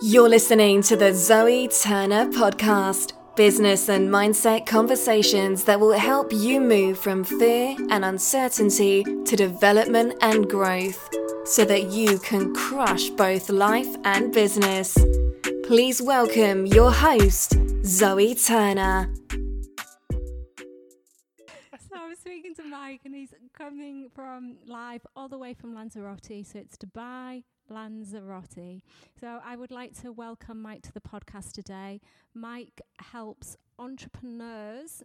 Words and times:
You're 0.00 0.28
listening 0.28 0.82
to 0.82 0.96
the 0.96 1.12
Zoe 1.12 1.66
Turner 1.66 2.26
Podcast 2.26 3.14
business 3.34 3.88
and 3.88 4.08
mindset 4.08 4.64
conversations 4.64 5.64
that 5.64 5.80
will 5.80 5.98
help 5.98 6.32
you 6.32 6.60
move 6.60 7.00
from 7.00 7.24
fear 7.24 7.74
and 7.90 8.04
uncertainty 8.04 9.02
to 9.02 9.34
development 9.34 10.14
and 10.20 10.48
growth 10.48 11.08
so 11.44 11.64
that 11.64 11.90
you 11.90 12.20
can 12.20 12.54
crush 12.54 13.08
both 13.10 13.50
life 13.50 13.88
and 14.04 14.32
business. 14.32 14.96
Please 15.64 16.00
welcome 16.00 16.64
your 16.64 16.92
host, 16.92 17.56
Zoe 17.84 18.36
Turner. 18.36 19.12
So 21.90 21.96
I 21.96 22.08
was 22.08 22.20
speaking 22.20 22.54
to 22.54 22.62
Mike, 22.62 23.00
and 23.04 23.16
he's 23.16 23.34
coming 23.52 24.10
from 24.14 24.58
live 24.64 25.04
all 25.16 25.28
the 25.28 25.38
way 25.38 25.54
from 25.54 25.74
Lanzarote. 25.74 26.46
So 26.46 26.60
it's 26.60 26.76
Dubai, 26.76 27.42
Lanzarote. 27.68 28.82
So 29.20 29.40
I 29.44 29.56
would 29.56 29.70
like 29.70 30.00
to 30.02 30.12
welcome 30.12 30.60
Mike 30.60 30.82
to 30.82 30.92
the 30.92 31.00
podcast 31.00 31.52
today. 31.52 32.00
Mike 32.34 32.80
helps 32.98 33.56
entrepreneurs 33.78 35.02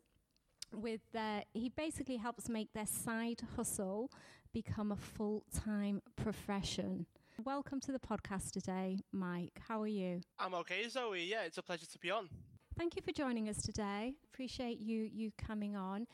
with 0.73 1.01
their, 1.11 1.43
he 1.53 1.69
basically 1.69 2.17
helps 2.17 2.49
make 2.49 2.73
their 2.73 2.87
side 2.87 3.41
hustle 3.55 4.11
become 4.53 4.91
a 4.91 4.95
full 4.95 5.43
time 5.53 6.01
profession. 6.15 7.05
Welcome 7.43 7.79
to 7.81 7.91
the 7.91 7.99
podcast 7.99 8.51
today, 8.51 8.99
Mike. 9.11 9.59
How 9.67 9.81
are 9.81 9.87
you? 9.87 10.21
I'm 10.37 10.53
okay, 10.55 10.87
Zoe. 10.87 11.23
Yeah, 11.23 11.43
it's 11.43 11.57
a 11.57 11.63
pleasure 11.63 11.87
to 11.87 11.99
be 11.99 12.11
on. 12.11 12.29
Thank 12.77 12.95
you 12.95 13.01
for 13.01 13.11
joining 13.11 13.49
us 13.49 13.61
today. 13.61 14.13
Appreciate 14.31 14.79
you 14.79 15.09
you 15.11 15.31
coming 15.37 15.75
on. 15.75 16.05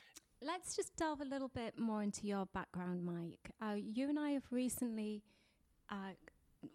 Let's 0.42 0.76
just 0.76 0.96
delve 0.96 1.20
a 1.20 1.26
little 1.26 1.50
bit 1.50 1.78
more 1.78 2.02
into 2.02 2.26
your 2.26 2.46
background, 2.54 3.04
Mike. 3.04 3.52
Uh, 3.62 3.76
you 3.76 4.08
and 4.08 4.18
I 4.18 4.32
have 4.32 4.44
recently 4.52 5.22
uh, 5.90 6.14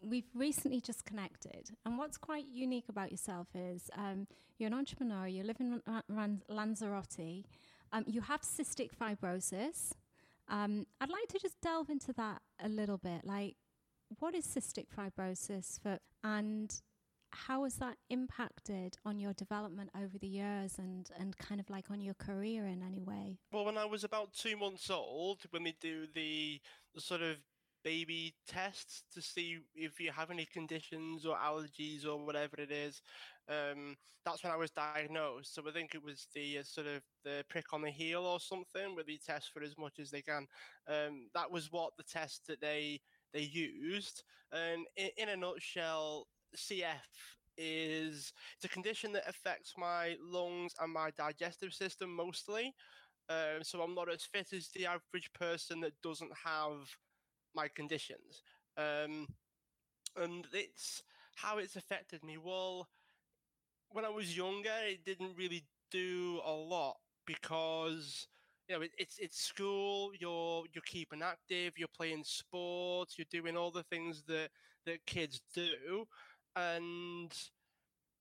we've 0.02 0.28
recently 0.34 0.80
just 0.80 1.04
connected, 1.04 1.70
and 1.84 1.98
what's 1.98 2.16
quite 2.16 2.46
unique 2.52 2.88
about 2.88 3.10
yourself 3.10 3.48
is 3.54 3.90
um, 3.96 4.26
you're 4.58 4.68
an 4.68 4.74
entrepreneur. 4.74 5.26
You 5.26 5.42
live 5.44 5.60
in 5.60 5.80
Lanzarote. 6.48 7.44
Um, 7.92 8.04
you 8.06 8.20
have 8.22 8.42
cystic 8.42 8.90
fibrosis. 9.00 9.92
Um, 10.48 10.86
I'd 11.00 11.10
like 11.10 11.28
to 11.28 11.38
just 11.38 11.60
delve 11.60 11.90
into 11.90 12.12
that 12.14 12.42
a 12.62 12.68
little 12.68 12.98
bit. 12.98 13.24
Like, 13.24 13.56
what 14.18 14.34
is 14.34 14.46
cystic 14.46 14.86
fibrosis 14.96 15.80
for, 15.80 15.98
and 16.22 16.74
how 17.34 17.64
has 17.64 17.74
that 17.76 17.96
impacted 18.10 18.96
on 19.04 19.18
your 19.18 19.32
development 19.32 19.90
over 19.96 20.18
the 20.18 20.26
years 20.26 20.78
and, 20.78 21.10
and 21.18 21.36
kind 21.36 21.60
of 21.60 21.68
like 21.68 21.90
on 21.90 22.00
your 22.00 22.14
career 22.14 22.66
in 22.66 22.82
any 22.82 23.02
way? 23.02 23.38
Well, 23.52 23.64
when 23.64 23.76
I 23.76 23.84
was 23.84 24.04
about 24.04 24.32
two 24.32 24.56
months 24.56 24.88
old, 24.88 25.40
when 25.50 25.64
we 25.64 25.74
do 25.80 26.06
the, 26.14 26.60
the 26.94 27.00
sort 27.00 27.22
of 27.22 27.36
baby 27.84 28.34
tests 28.48 29.04
to 29.12 29.20
see 29.22 29.58
if 29.74 30.00
you 30.00 30.10
have 30.10 30.30
any 30.30 30.46
conditions 30.46 31.26
or 31.26 31.36
allergies 31.36 32.06
or 32.06 32.24
whatever 32.24 32.56
it 32.58 32.70
is. 32.70 33.02
Um, 33.48 33.96
that's 34.24 34.42
when 34.42 34.52
I 34.52 34.56
was 34.56 34.70
diagnosed. 34.70 35.54
So 35.54 35.62
I 35.68 35.72
think 35.72 35.94
it 35.94 36.02
was 36.02 36.26
the 36.34 36.58
uh, 36.58 36.62
sort 36.64 36.86
of 36.86 37.02
the 37.24 37.44
prick 37.48 37.72
on 37.72 37.82
the 37.82 37.90
heel 37.90 38.24
or 38.24 38.40
something, 38.40 38.94
where 38.94 39.04
they 39.06 39.18
test 39.24 39.50
for 39.52 39.62
as 39.62 39.76
much 39.78 39.98
as 40.00 40.10
they 40.10 40.22
can. 40.22 40.46
Um, 40.88 41.28
that 41.34 41.50
was 41.50 41.70
what 41.70 41.92
the 41.96 42.04
test 42.04 42.46
that 42.48 42.60
they 42.60 43.00
they 43.32 43.42
used. 43.42 44.22
And 44.52 44.86
in, 44.96 45.10
in 45.18 45.28
a 45.28 45.36
nutshell, 45.36 46.26
CF 46.56 46.94
is 47.56 48.32
it's 48.56 48.64
a 48.64 48.68
condition 48.68 49.12
that 49.12 49.28
affects 49.28 49.74
my 49.76 50.16
lungs 50.20 50.72
and 50.80 50.92
my 50.92 51.10
digestive 51.16 51.72
system 51.72 52.14
mostly. 52.14 52.74
Um, 53.28 53.62
so 53.62 53.80
I'm 53.80 53.94
not 53.94 54.10
as 54.10 54.24
fit 54.24 54.52
as 54.52 54.68
the 54.74 54.86
average 54.86 55.30
person 55.34 55.80
that 55.80 56.00
doesn't 56.02 56.32
have 56.44 56.88
my 57.54 57.68
conditions. 57.68 58.42
Um, 58.76 59.28
and 60.16 60.46
it's 60.52 61.02
how 61.36 61.58
it's 61.58 61.76
affected 61.76 62.22
me. 62.24 62.38
Well, 62.38 62.88
when 63.90 64.04
I 64.04 64.08
was 64.08 64.36
younger, 64.36 64.72
it 64.86 65.04
didn't 65.04 65.36
really 65.36 65.64
do 65.90 66.40
a 66.44 66.52
lot 66.52 66.96
because 67.26 68.26
you 68.68 68.74
know 68.76 68.82
it, 68.82 68.90
it's 68.98 69.18
it's 69.18 69.40
school. 69.40 70.10
You're 70.18 70.64
you're 70.72 70.82
keeping 70.86 71.22
active. 71.22 71.74
You're 71.78 71.88
playing 71.96 72.24
sports. 72.24 73.16
You're 73.18 73.26
doing 73.30 73.56
all 73.56 73.70
the 73.70 73.84
things 73.84 74.22
that 74.28 74.50
that 74.86 75.06
kids 75.06 75.40
do, 75.54 76.06
and 76.56 77.32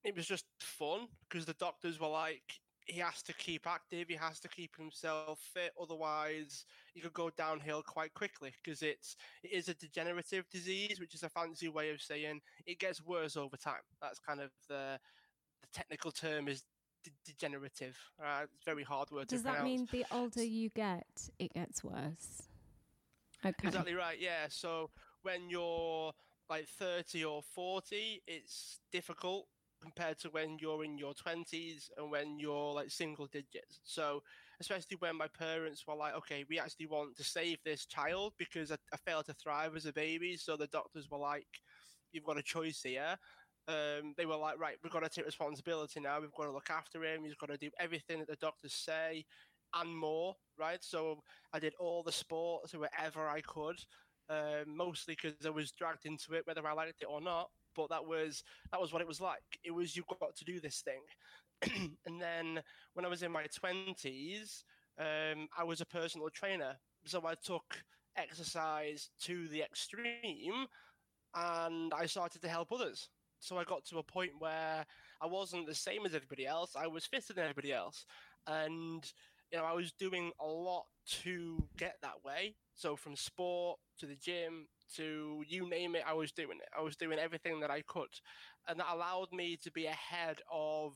it 0.04 0.16
was 0.16 0.26
just 0.26 0.46
fun 0.60 1.08
because 1.30 1.46
the 1.46 1.54
doctors 1.56 2.00
were 2.00 2.08
like, 2.08 2.62
he 2.86 3.00
has 3.00 3.22
to 3.24 3.34
keep 3.34 3.68
active. 3.68 4.08
He 4.08 4.16
has 4.16 4.40
to 4.42 4.48
keep 4.48 4.76
himself 4.78 5.40
fit. 5.54 5.72
Otherwise, 5.82 6.66
he 6.94 7.00
could 7.00 7.14
go 7.14 7.30
downhill 7.30 7.82
quite 7.84 8.14
quickly 8.14 8.54
because 8.64 8.82
it's 8.82 9.16
it 9.44 9.52
is 9.52 9.70
a 9.70 9.74
degenerative 9.74 10.46
disease, 10.50 11.00
which 11.00 11.14
is 11.14 11.24
a 11.24 11.30
fancy 11.30 11.70
way 11.70 11.90
of 11.92 12.02
saying 12.02 12.42
it 12.66 12.80
gets 12.80 13.04
worse 13.04 13.38
over 13.38 13.58
time. 13.58 13.82
That's 14.02 14.20
kind 14.20 14.42
of 14.42 14.52
the 14.68 15.00
the 15.62 15.68
technical 15.74 16.12
term 16.12 16.48
is 16.48 16.64
de- 17.04 17.12
degenerative. 17.26 17.98
Uh, 18.22 18.42
it's 18.44 18.66
very 18.66 18.84
hard 18.84 19.12
word 19.12 19.28
Does 19.28 19.40
to 19.40 19.46
that 19.46 19.58
pronounce. 19.58 19.80
mean 19.80 19.88
the 19.92 20.06
older 20.12 20.44
you 20.44 20.70
get, 20.70 21.30
it 21.40 21.54
gets 21.54 21.84
worse? 21.84 22.44
Okay. 23.46 23.68
Exactly 23.68 23.94
right. 23.94 24.18
Yeah. 24.20 24.48
So 24.50 24.90
when 25.22 25.50
you're 25.50 26.14
like 26.50 26.68
30 26.68 27.26
or 27.26 27.42
40, 27.42 28.22
it's 28.28 28.80
difficult 28.92 29.48
compared 29.84 30.18
to 30.20 30.30
when 30.30 30.58
you're 30.62 30.84
in 30.86 30.98
your 30.98 31.14
20s 31.14 31.90
and 31.98 32.10
when 32.10 32.40
you're 32.40 32.74
like 32.74 32.90
single 32.90 33.28
digits. 33.28 33.80
So, 33.84 34.24
especially 34.62 34.98
when 35.00 35.18
my 35.18 35.28
parents 35.28 35.84
were 35.86 35.96
like, 35.96 36.16
okay, 36.16 36.46
we 36.50 36.60
actually 36.60 36.88
want 36.88 37.18
to 37.18 37.24
save 37.24 37.58
this 37.66 37.86
child 37.86 38.34
because 38.38 38.72
I, 38.72 38.78
I 38.94 38.98
failed 39.06 39.26
to 39.26 39.34
thrive 39.34 39.76
as 39.76 39.86
a 39.86 39.94
baby. 39.94 40.38
So 40.38 40.56
the 40.56 40.68
doctors 40.68 41.10
were 41.12 41.18
like, 41.18 41.48
you've 42.14 42.24
got 42.24 42.38
a 42.38 42.44
choice 42.44 42.82
here. 42.84 43.18
Um, 43.68 44.14
they 44.18 44.26
were 44.26 44.38
like, 44.38 44.60
right, 44.60 44.78
we've 44.84 44.92
got 44.92 45.04
to 45.04 45.10
take 45.10 45.26
responsibility 45.26 46.00
now. 46.00 46.20
We've 46.22 46.34
got 46.34 46.46
to 46.46 46.52
look 46.52 46.70
after 46.70 47.04
him. 47.04 47.24
He's 47.24 47.36
got 47.36 47.50
to 47.50 47.58
do 47.58 47.70
everything 47.80 48.20
that 48.20 48.28
the 48.30 48.38
doctors 48.38 48.74
say 48.74 49.26
and 49.76 49.98
more, 49.98 50.36
right? 50.58 50.80
So 50.82 51.22
I 51.54 51.60
did 51.60 51.74
all 51.80 52.04
the 52.04 52.12
sports 52.12 52.74
wherever 52.74 53.28
I 53.28 53.42
could, 53.42 53.80
um, 54.30 54.76
mostly 54.76 55.16
because 55.16 55.46
I 55.46 55.50
was 55.50 55.72
dragged 55.72 56.06
into 56.06 56.34
it, 56.34 56.46
whether 56.46 56.66
I 56.68 56.74
liked 56.74 57.02
it 57.02 57.08
or 57.10 57.22
not 57.22 57.50
but 57.76 57.90
that 57.90 58.06
was 58.06 58.44
that 58.72 58.82
was 58.82 58.92
what 58.92 59.02
it 59.02 59.08
was 59.08 59.22
like. 59.22 59.60
It 59.64 59.72
was 59.72 59.96
you've 59.96 60.08
got 60.08 60.36
to 60.36 60.46
do 60.46 60.60
this 60.60 60.82
thing. 60.82 61.02
and 62.06 62.22
then 62.22 62.62
when 62.94 63.06
I 63.06 63.10
was 63.10 63.24
in 63.24 63.32
my 63.32 63.46
twenties, 63.46 64.64
um, 65.00 65.48
I 65.58 65.64
was 65.64 65.82
a 65.82 65.86
personal 65.86 66.30
trainer, 66.30 66.78
so 67.06 67.26
I 67.26 67.36
took 67.36 67.84
exercise 68.18 69.10
to 69.22 69.48
the 69.48 69.62
extreme, 69.62 70.68
and 71.36 71.94
I 71.94 72.06
started 72.06 72.42
to 72.42 72.50
help 72.50 72.72
others. 72.72 73.10
So 73.40 73.58
I 73.58 73.64
got 73.66 73.84
to 73.86 73.98
a 73.98 74.04
point 74.04 74.32
where 74.40 74.86
I 75.22 75.26
wasn't 75.26 75.68
the 75.68 75.76
same 75.76 76.06
as 76.06 76.16
everybody 76.16 76.46
else. 76.46 76.76
I 76.78 76.88
was 76.88 77.06
fitter 77.06 77.34
than 77.34 77.44
everybody 77.44 77.74
else, 77.74 78.06
and 78.48 79.04
you 79.52 79.58
know 79.58 79.66
I 79.66 79.74
was 79.74 79.92
doing 79.92 80.32
a 80.40 80.46
lot 80.46 80.86
to 81.24 81.68
get 81.78 81.96
that 82.02 82.24
way. 82.24 82.56
So 82.74 82.96
from 82.96 83.16
sport 83.16 83.80
to 84.00 84.06
the 84.06 84.16
gym 84.16 84.68
to 84.96 85.44
you 85.48 85.70
name 85.70 85.96
it, 85.96 86.04
I 86.08 86.14
was 86.14 86.32
doing 86.32 86.60
it. 86.62 86.70
I 86.78 86.82
was 86.82 86.96
doing 86.96 87.20
everything 87.20 87.60
that 87.62 87.72
I 87.72 87.82
could. 87.82 88.10
And 88.68 88.80
that 88.80 88.88
allowed 88.92 89.32
me 89.32 89.58
to 89.64 89.72
be 89.72 89.86
ahead 89.86 90.40
of 90.52 90.94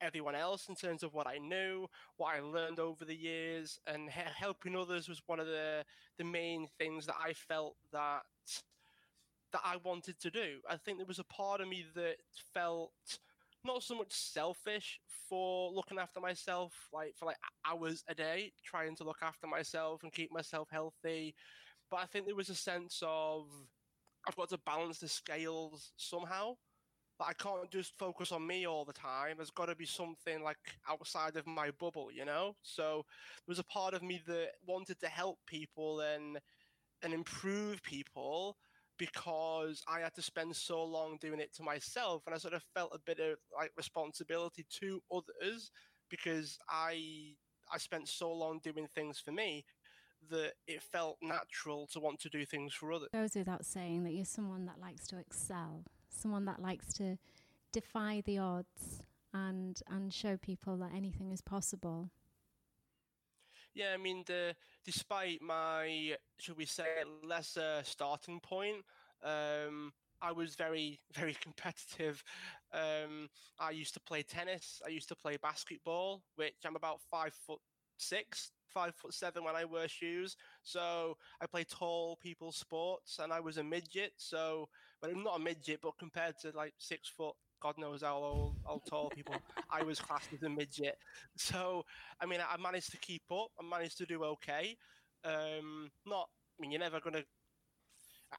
everyone 0.00 0.34
else 0.34 0.68
in 0.68 0.74
terms 0.74 1.02
of 1.02 1.14
what 1.14 1.26
I 1.26 1.38
knew, 1.38 1.86
what 2.16 2.34
I 2.34 2.40
learned 2.40 2.78
over 2.78 3.04
the 3.04 3.14
years, 3.16 3.78
and 3.86 4.10
he- 4.10 4.20
helping 4.36 4.76
others 4.76 5.08
was 5.08 5.22
one 5.26 5.40
of 5.40 5.46
the 5.46 5.84
the 6.18 6.24
main 6.24 6.68
things 6.78 7.06
that 7.06 7.16
I 7.20 7.32
felt 7.32 7.76
that 7.92 8.22
that 9.52 9.60
I 9.64 9.76
wanted 9.84 10.18
to 10.20 10.30
do. 10.30 10.58
I 10.68 10.76
think 10.76 10.98
there 10.98 11.06
was 11.06 11.18
a 11.18 11.24
part 11.24 11.60
of 11.60 11.68
me 11.68 11.84
that 11.94 12.16
felt 12.52 12.92
not 13.64 13.82
so 13.82 13.96
much 13.96 14.12
selfish 14.12 15.00
for 15.28 15.70
looking 15.72 15.98
after 15.98 16.20
myself, 16.20 16.72
like 16.92 17.14
for 17.16 17.26
like 17.26 17.36
hours 17.66 18.02
a 18.08 18.14
day, 18.14 18.52
trying 18.64 18.96
to 18.96 19.04
look 19.04 19.18
after 19.22 19.46
myself 19.46 20.02
and 20.02 20.12
keep 20.12 20.32
myself 20.32 20.68
healthy, 20.70 21.34
but 21.94 22.02
I 22.02 22.06
think 22.06 22.26
there 22.26 22.34
was 22.34 22.48
a 22.48 22.56
sense 22.56 23.00
of 23.06 23.46
I've 24.26 24.34
got 24.34 24.48
to 24.48 24.58
balance 24.58 24.98
the 24.98 25.06
scales 25.06 25.92
somehow. 25.96 26.56
But 27.16 27.28
I 27.28 27.32
can't 27.34 27.70
just 27.70 27.96
focus 27.96 28.32
on 28.32 28.44
me 28.44 28.66
all 28.66 28.84
the 28.84 28.92
time. 28.92 29.36
There's 29.36 29.52
got 29.52 29.66
to 29.66 29.76
be 29.76 29.86
something 29.86 30.42
like 30.42 30.58
outside 30.88 31.36
of 31.36 31.46
my 31.46 31.70
bubble, 31.70 32.10
you 32.12 32.24
know. 32.24 32.56
So 32.62 33.04
there 33.46 33.52
was 33.52 33.60
a 33.60 33.64
part 33.64 33.94
of 33.94 34.02
me 34.02 34.20
that 34.26 34.48
wanted 34.66 34.98
to 35.02 35.06
help 35.06 35.38
people 35.46 36.00
and 36.00 36.38
and 37.00 37.14
improve 37.14 37.80
people 37.84 38.56
because 38.98 39.80
I 39.86 40.00
had 40.00 40.14
to 40.14 40.22
spend 40.22 40.56
so 40.56 40.82
long 40.82 41.18
doing 41.20 41.38
it 41.38 41.54
to 41.54 41.62
myself, 41.62 42.24
and 42.26 42.34
I 42.34 42.38
sort 42.38 42.54
of 42.54 42.64
felt 42.74 42.90
a 42.92 42.98
bit 43.06 43.20
of 43.20 43.38
like 43.56 43.70
responsibility 43.76 44.66
to 44.80 45.00
others 45.12 45.70
because 46.10 46.58
I 46.68 47.36
I 47.72 47.78
spent 47.78 48.08
so 48.08 48.32
long 48.32 48.58
doing 48.64 48.88
things 48.92 49.20
for 49.20 49.30
me 49.30 49.64
that 50.30 50.52
it 50.66 50.82
felt 50.82 51.18
natural 51.22 51.86
to 51.92 52.00
want 52.00 52.20
to 52.20 52.28
do 52.28 52.44
things 52.44 52.74
for 52.74 52.92
others. 52.92 53.08
It 53.12 53.16
goes 53.16 53.34
without 53.34 53.64
saying 53.64 54.04
that 54.04 54.12
you're 54.12 54.24
someone 54.24 54.66
that 54.66 54.80
likes 54.80 55.06
to 55.08 55.18
excel, 55.18 55.84
someone 56.08 56.44
that 56.46 56.60
likes 56.60 56.92
to 56.94 57.18
defy 57.72 58.22
the 58.24 58.38
odds 58.38 59.02
and 59.32 59.80
and 59.90 60.14
show 60.14 60.36
people 60.36 60.76
that 60.78 60.92
anything 60.94 61.32
is 61.32 61.40
possible. 61.40 62.10
Yeah, 63.74 63.90
I 63.92 63.96
mean, 63.96 64.22
the, 64.26 64.54
despite 64.84 65.42
my, 65.42 66.16
should 66.38 66.56
we 66.56 66.64
say, 66.64 66.86
lesser 67.24 67.80
starting 67.82 68.38
point, 68.38 68.84
um, 69.24 69.92
I 70.22 70.30
was 70.30 70.54
very, 70.54 71.00
very 71.12 71.36
competitive. 71.40 72.22
Um, 72.72 73.28
I 73.58 73.70
used 73.70 73.94
to 73.94 74.00
play 74.00 74.22
tennis. 74.22 74.80
I 74.86 74.90
used 74.90 75.08
to 75.08 75.16
play 75.16 75.36
basketball, 75.36 76.22
which 76.36 76.54
I'm 76.64 76.76
about 76.76 77.00
five 77.10 77.34
foot 77.34 77.60
six, 77.96 78.52
five 78.74 78.94
foot 78.96 79.14
seven 79.14 79.44
when 79.44 79.56
I 79.56 79.64
wear 79.64 79.88
shoes. 79.88 80.36
So 80.62 81.16
I 81.40 81.46
play 81.46 81.64
tall 81.64 82.16
people 82.16 82.52
sports, 82.52 83.18
and 83.22 83.32
I 83.32 83.40
was 83.40 83.58
a 83.58 83.64
midget. 83.64 84.12
So, 84.18 84.68
but 85.00 85.10
I'm 85.10 85.22
not 85.24 85.36
a 85.36 85.42
midget, 85.42 85.80
but 85.82 85.98
compared 85.98 86.38
to 86.42 86.52
like 86.54 86.74
six 86.78 87.08
foot, 87.08 87.34
God 87.62 87.76
knows 87.78 88.02
how 88.02 88.18
old, 88.18 88.56
how 88.66 88.82
tall 88.88 89.10
people, 89.10 89.36
I 89.70 89.82
was 89.84 90.00
classed 90.00 90.32
as 90.34 90.42
a 90.42 90.50
midget. 90.50 90.98
So, 91.36 91.84
I 92.20 92.26
mean, 92.26 92.40
I 92.40 92.56
managed 92.60 92.90
to 92.92 92.98
keep 92.98 93.22
up. 93.32 93.48
I 93.60 93.64
managed 93.64 93.98
to 93.98 94.06
do 94.06 94.24
okay. 94.24 94.76
Um, 95.24 95.90
not, 96.06 96.28
I 96.58 96.62
mean, 96.62 96.72
you're 96.72 96.80
never 96.80 97.00
gonna. 97.00 97.22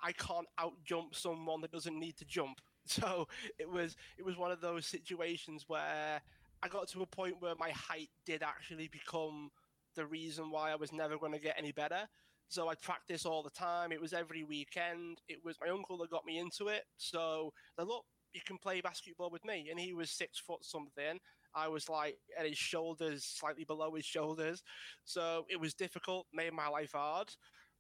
I 0.04 0.12
can't 0.12 0.48
out 0.58 0.74
jump 0.84 1.16
someone 1.16 1.62
that 1.62 1.72
doesn't 1.72 2.00
need 2.00 2.18
to 2.18 2.26
jump. 2.26 2.62
So 2.88 3.28
it 3.58 3.68
was 3.68 3.96
it 4.16 4.24
was 4.24 4.38
one 4.38 4.52
of 4.52 4.62
those 4.62 4.86
situations 4.86 5.66
where 5.68 6.22
I 6.62 6.68
got 6.68 6.88
to 6.90 7.02
a 7.02 7.08
point 7.08 7.42
where 7.42 7.56
my 7.58 7.72
height 7.72 8.10
did 8.28 8.44
actually 8.44 8.90
become 8.90 9.50
the 9.96 10.06
reason 10.06 10.52
why 10.52 10.72
I 10.72 10.76
was 10.76 10.92
never 10.92 11.18
going 11.18 11.34
to 11.34 11.40
get 11.40 11.56
any 11.58 11.72
better. 11.72 12.08
So 12.48 12.70
I 12.70 12.76
practiced 12.76 13.26
all 13.26 13.42
the 13.42 13.50
time. 13.50 13.92
It 13.92 14.02
was 14.02 14.14
every 14.14 14.44
weekend. 14.44 15.20
It 15.28 15.40
was 15.44 15.58
my 15.60 15.72
uncle 15.72 15.98
that 15.98 16.12
got 16.12 16.26
me 16.26 16.38
into 16.38 16.68
it. 16.68 16.84
So 16.98 17.52
like, 17.78 17.88
look, 17.88 18.04
you 18.34 18.42
can 18.46 18.58
play 18.58 18.82
basketball 18.82 19.32
with 19.32 19.44
me. 19.46 19.68
And 19.72 19.80
he 19.80 19.94
was 19.94 20.12
six 20.12 20.40
foot 20.40 20.64
something. 20.64 21.20
I 21.56 21.68
was 21.70 21.90
like 21.90 22.18
at 22.38 22.46
his 22.46 22.58
shoulders, 22.58 23.24
slightly 23.24 23.64
below 23.64 23.96
his 23.96 24.06
shoulders. 24.06 24.62
So 25.06 25.46
it 25.50 25.60
was 25.60 25.74
difficult, 25.74 26.28
made 26.34 26.54
my 26.54 26.68
life 26.68 26.92
hard, 26.94 27.30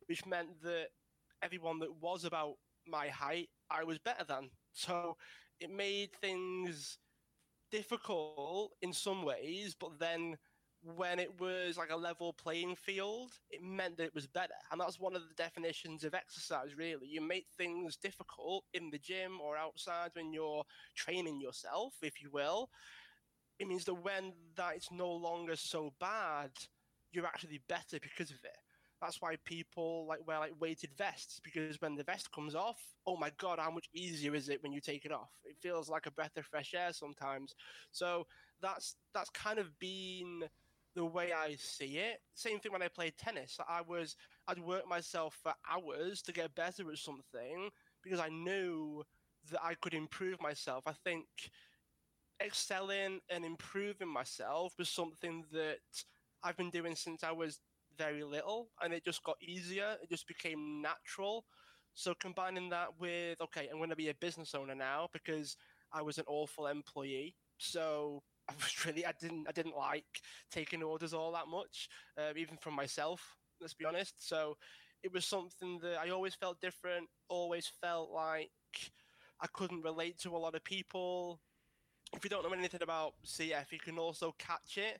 which 0.07 0.25
meant 0.25 0.61
that 0.63 0.87
everyone 1.43 1.79
that 1.79 2.01
was 2.01 2.23
about 2.23 2.55
my 2.87 3.07
height, 3.09 3.49
I 3.69 3.83
was 3.83 3.99
better 3.99 4.23
than. 4.23 4.49
So 4.73 5.17
it 5.59 5.69
made 5.69 6.09
things 6.21 6.97
difficult 7.71 8.71
in 8.81 8.93
some 8.93 9.23
ways, 9.23 9.75
but 9.79 9.99
then 9.99 10.37
when 10.95 11.19
it 11.19 11.39
was 11.39 11.77
like 11.77 11.91
a 11.91 11.95
level 11.95 12.33
playing 12.33 12.75
field, 12.75 13.31
it 13.49 13.63
meant 13.63 13.97
that 13.97 14.05
it 14.05 14.15
was 14.15 14.27
better. 14.27 14.53
And 14.71 14.79
that's 14.79 14.99
one 14.99 15.15
of 15.15 15.23
the 15.23 15.33
definitions 15.35 16.03
of 16.03 16.13
exercise, 16.13 16.77
really. 16.77 17.07
You 17.07 17.21
make 17.21 17.47
things 17.57 17.97
difficult 17.97 18.65
in 18.73 18.91
the 18.91 18.99
gym 18.99 19.39
or 19.41 19.57
outside 19.57 20.11
when 20.13 20.31
you're 20.31 20.63
training 20.95 21.41
yourself, 21.41 21.93
if 22.03 22.21
you 22.21 22.29
will. 22.31 22.69
It 23.57 23.67
means 23.67 23.85
that 23.85 23.95
when 23.95 24.33
that 24.55 24.75
it's 24.75 24.91
no 24.91 25.11
longer 25.11 25.55
so 25.55 25.93
bad, 25.99 26.51
you're 27.11 27.25
actually 27.25 27.61
better 27.67 27.97
because 28.01 28.29
of 28.29 28.43
it. 28.43 28.57
That's 29.01 29.21
why 29.21 29.37
people 29.45 30.05
like 30.07 30.25
wear 30.25 30.39
like 30.39 30.53
weighted 30.59 30.91
vests 30.97 31.39
because 31.43 31.79
when 31.81 31.95
the 31.95 32.03
vest 32.03 32.31
comes 32.31 32.55
off, 32.55 32.79
oh 33.05 33.17
my 33.17 33.31
god, 33.37 33.59
how 33.59 33.71
much 33.71 33.89
easier 33.93 34.35
is 34.35 34.49
it 34.49 34.61
when 34.63 34.71
you 34.71 34.81
take 34.81 35.05
it 35.05 35.11
off? 35.11 35.31
It 35.43 35.57
feels 35.61 35.89
like 35.89 36.05
a 36.05 36.11
breath 36.11 36.37
of 36.37 36.45
fresh 36.45 36.73
air 36.73 36.91
sometimes. 36.93 37.55
So 37.91 38.25
that's 38.61 38.95
that's 39.13 39.29
kind 39.29 39.59
of 39.59 39.77
been 39.79 40.43
the 40.95 41.05
way 41.05 41.33
I 41.33 41.55
see 41.57 41.97
it. 41.97 42.19
Same 42.33 42.59
thing 42.59 42.71
when 42.71 42.81
I 42.81 42.87
played 42.87 43.17
tennis. 43.17 43.57
I 43.67 43.81
was 43.81 44.15
I'd 44.47 44.59
work 44.59 44.87
myself 44.87 45.37
for 45.41 45.53
hours 45.69 46.21
to 46.23 46.33
get 46.33 46.55
better 46.55 46.89
at 46.91 46.97
something 46.97 47.69
because 48.03 48.19
I 48.19 48.29
knew 48.29 49.03
that 49.51 49.61
I 49.63 49.75
could 49.75 49.93
improve 49.93 50.41
myself. 50.41 50.83
I 50.87 50.93
think 51.03 51.25
excelling 52.43 53.19
and 53.29 53.45
improving 53.45 54.07
myself 54.07 54.73
was 54.77 54.89
something 54.89 55.43
that 55.51 55.77
I've 56.43 56.57
been 56.57 56.69
doing 56.69 56.95
since 56.95 57.23
I 57.23 57.31
was 57.31 57.59
very 57.97 58.23
little 58.23 58.69
and 58.81 58.93
it 58.93 59.05
just 59.05 59.23
got 59.23 59.37
easier. 59.41 59.95
It 60.01 60.09
just 60.09 60.27
became 60.27 60.81
natural. 60.81 61.45
So 61.93 62.13
combining 62.19 62.69
that 62.69 62.89
with, 62.99 63.39
okay, 63.41 63.69
I'm 63.71 63.77
going 63.77 63.89
to 63.89 63.95
be 63.95 64.09
a 64.09 64.15
business 64.15 64.53
owner 64.53 64.75
now 64.75 65.07
because 65.13 65.55
I 65.93 66.01
was 66.01 66.17
an 66.17 66.25
awful 66.27 66.67
employee. 66.67 67.35
So 67.57 68.21
I 68.49 68.53
was 68.53 68.85
really, 68.85 69.05
I 69.05 69.13
didn't, 69.19 69.47
I 69.47 69.51
didn't 69.51 69.77
like 69.77 70.21
taking 70.51 70.83
orders 70.83 71.13
all 71.13 71.31
that 71.33 71.47
much, 71.47 71.89
uh, 72.17 72.33
even 72.35 72.57
from 72.57 72.75
myself. 72.75 73.35
Let's 73.59 73.73
be 73.73 73.85
honest. 73.85 74.27
So 74.27 74.57
it 75.03 75.13
was 75.13 75.25
something 75.25 75.79
that 75.79 75.99
I 75.99 76.09
always 76.09 76.35
felt 76.35 76.61
different. 76.61 77.07
Always 77.29 77.71
felt 77.81 78.11
like 78.11 78.51
I 79.41 79.47
couldn't 79.53 79.83
relate 79.83 80.19
to 80.19 80.35
a 80.35 80.37
lot 80.37 80.55
of 80.55 80.63
people. 80.63 81.39
If 82.15 82.23
you 82.23 82.29
don't 82.29 82.43
know 82.43 82.57
anything 82.57 82.83
about 82.83 83.13
CF, 83.25 83.71
you 83.71 83.79
can 83.79 83.97
also 83.97 84.35
catch 84.37 84.77
it 84.77 84.99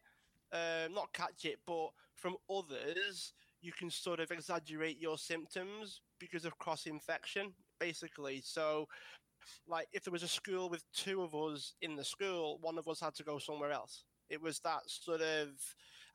um, 0.52 0.94
not 0.94 1.14
catch 1.14 1.46
it, 1.46 1.60
but 1.66 1.90
from 2.16 2.36
others, 2.50 3.34
you 3.62 3.72
can 3.72 3.90
sort 3.90 4.20
of 4.20 4.32
exaggerate 4.32 5.02
your 5.02 5.18
symptoms 5.18 6.02
because 6.20 6.46
of 6.46 6.58
cross 6.58 6.86
infection, 6.86 7.54
basically. 7.80 8.42
So, 8.44 8.88
like, 9.68 9.88
if 9.94 10.04
there 10.04 10.12
was 10.12 10.24
a 10.24 10.28
school 10.28 10.70
with 10.70 10.84
two 10.94 11.22
of 11.22 11.34
us 11.36 11.74
in 11.82 11.96
the 11.96 12.04
school, 12.04 12.58
one 12.62 12.78
of 12.78 12.88
us 12.88 13.00
had 13.00 13.16
to 13.16 13.24
go 13.24 13.38
somewhere 13.38 13.72
else. 13.72 14.04
It 14.30 14.42
was 14.42 14.60
that 14.60 14.82
sort 14.88 15.22
of, 15.22 15.50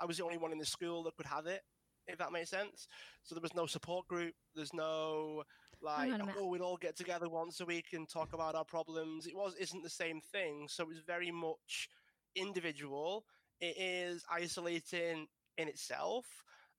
I 0.01 0.05
was 0.05 0.17
the 0.17 0.25
only 0.25 0.39
one 0.39 0.53
in 0.53 0.59
the 0.59 0.67
school 0.67 1.03
that 1.05 1.17
could 1.17 1.27
have 1.27 1.47
it, 1.47 1.63
if 2.07 2.19
that 2.19 2.33
makes 2.33 2.51
sense. 2.51 2.89
So 3.23 3.35
there 3.35 3.43
was 3.43 3.55
no 3.55 3.67
support 3.67 4.07
group. 4.09 4.35
There's 4.55 4.75
no 4.75 5.45
like 5.83 6.13
oh 6.37 6.47
we'd 6.49 6.61
all 6.61 6.77
get 6.77 6.95
together 6.95 7.27
once 7.31 7.61
a 7.61 7.65
week 7.65 7.87
and 7.95 8.07
talk 8.07 8.35
about 8.35 8.55
our 8.55 8.67
problems. 8.67 9.27
It 9.27 9.35
was 9.35 9.55
isn't 9.59 9.83
the 9.83 9.89
same 9.89 10.21
thing. 10.21 10.67
So 10.69 10.83
it 10.83 10.89
was 10.89 10.99
very 11.07 11.31
much 11.31 11.89
individual 12.37 13.25
it 13.61 13.77
is 13.79 14.25
isolating 14.31 15.27
in 15.59 15.69
itself, 15.69 16.27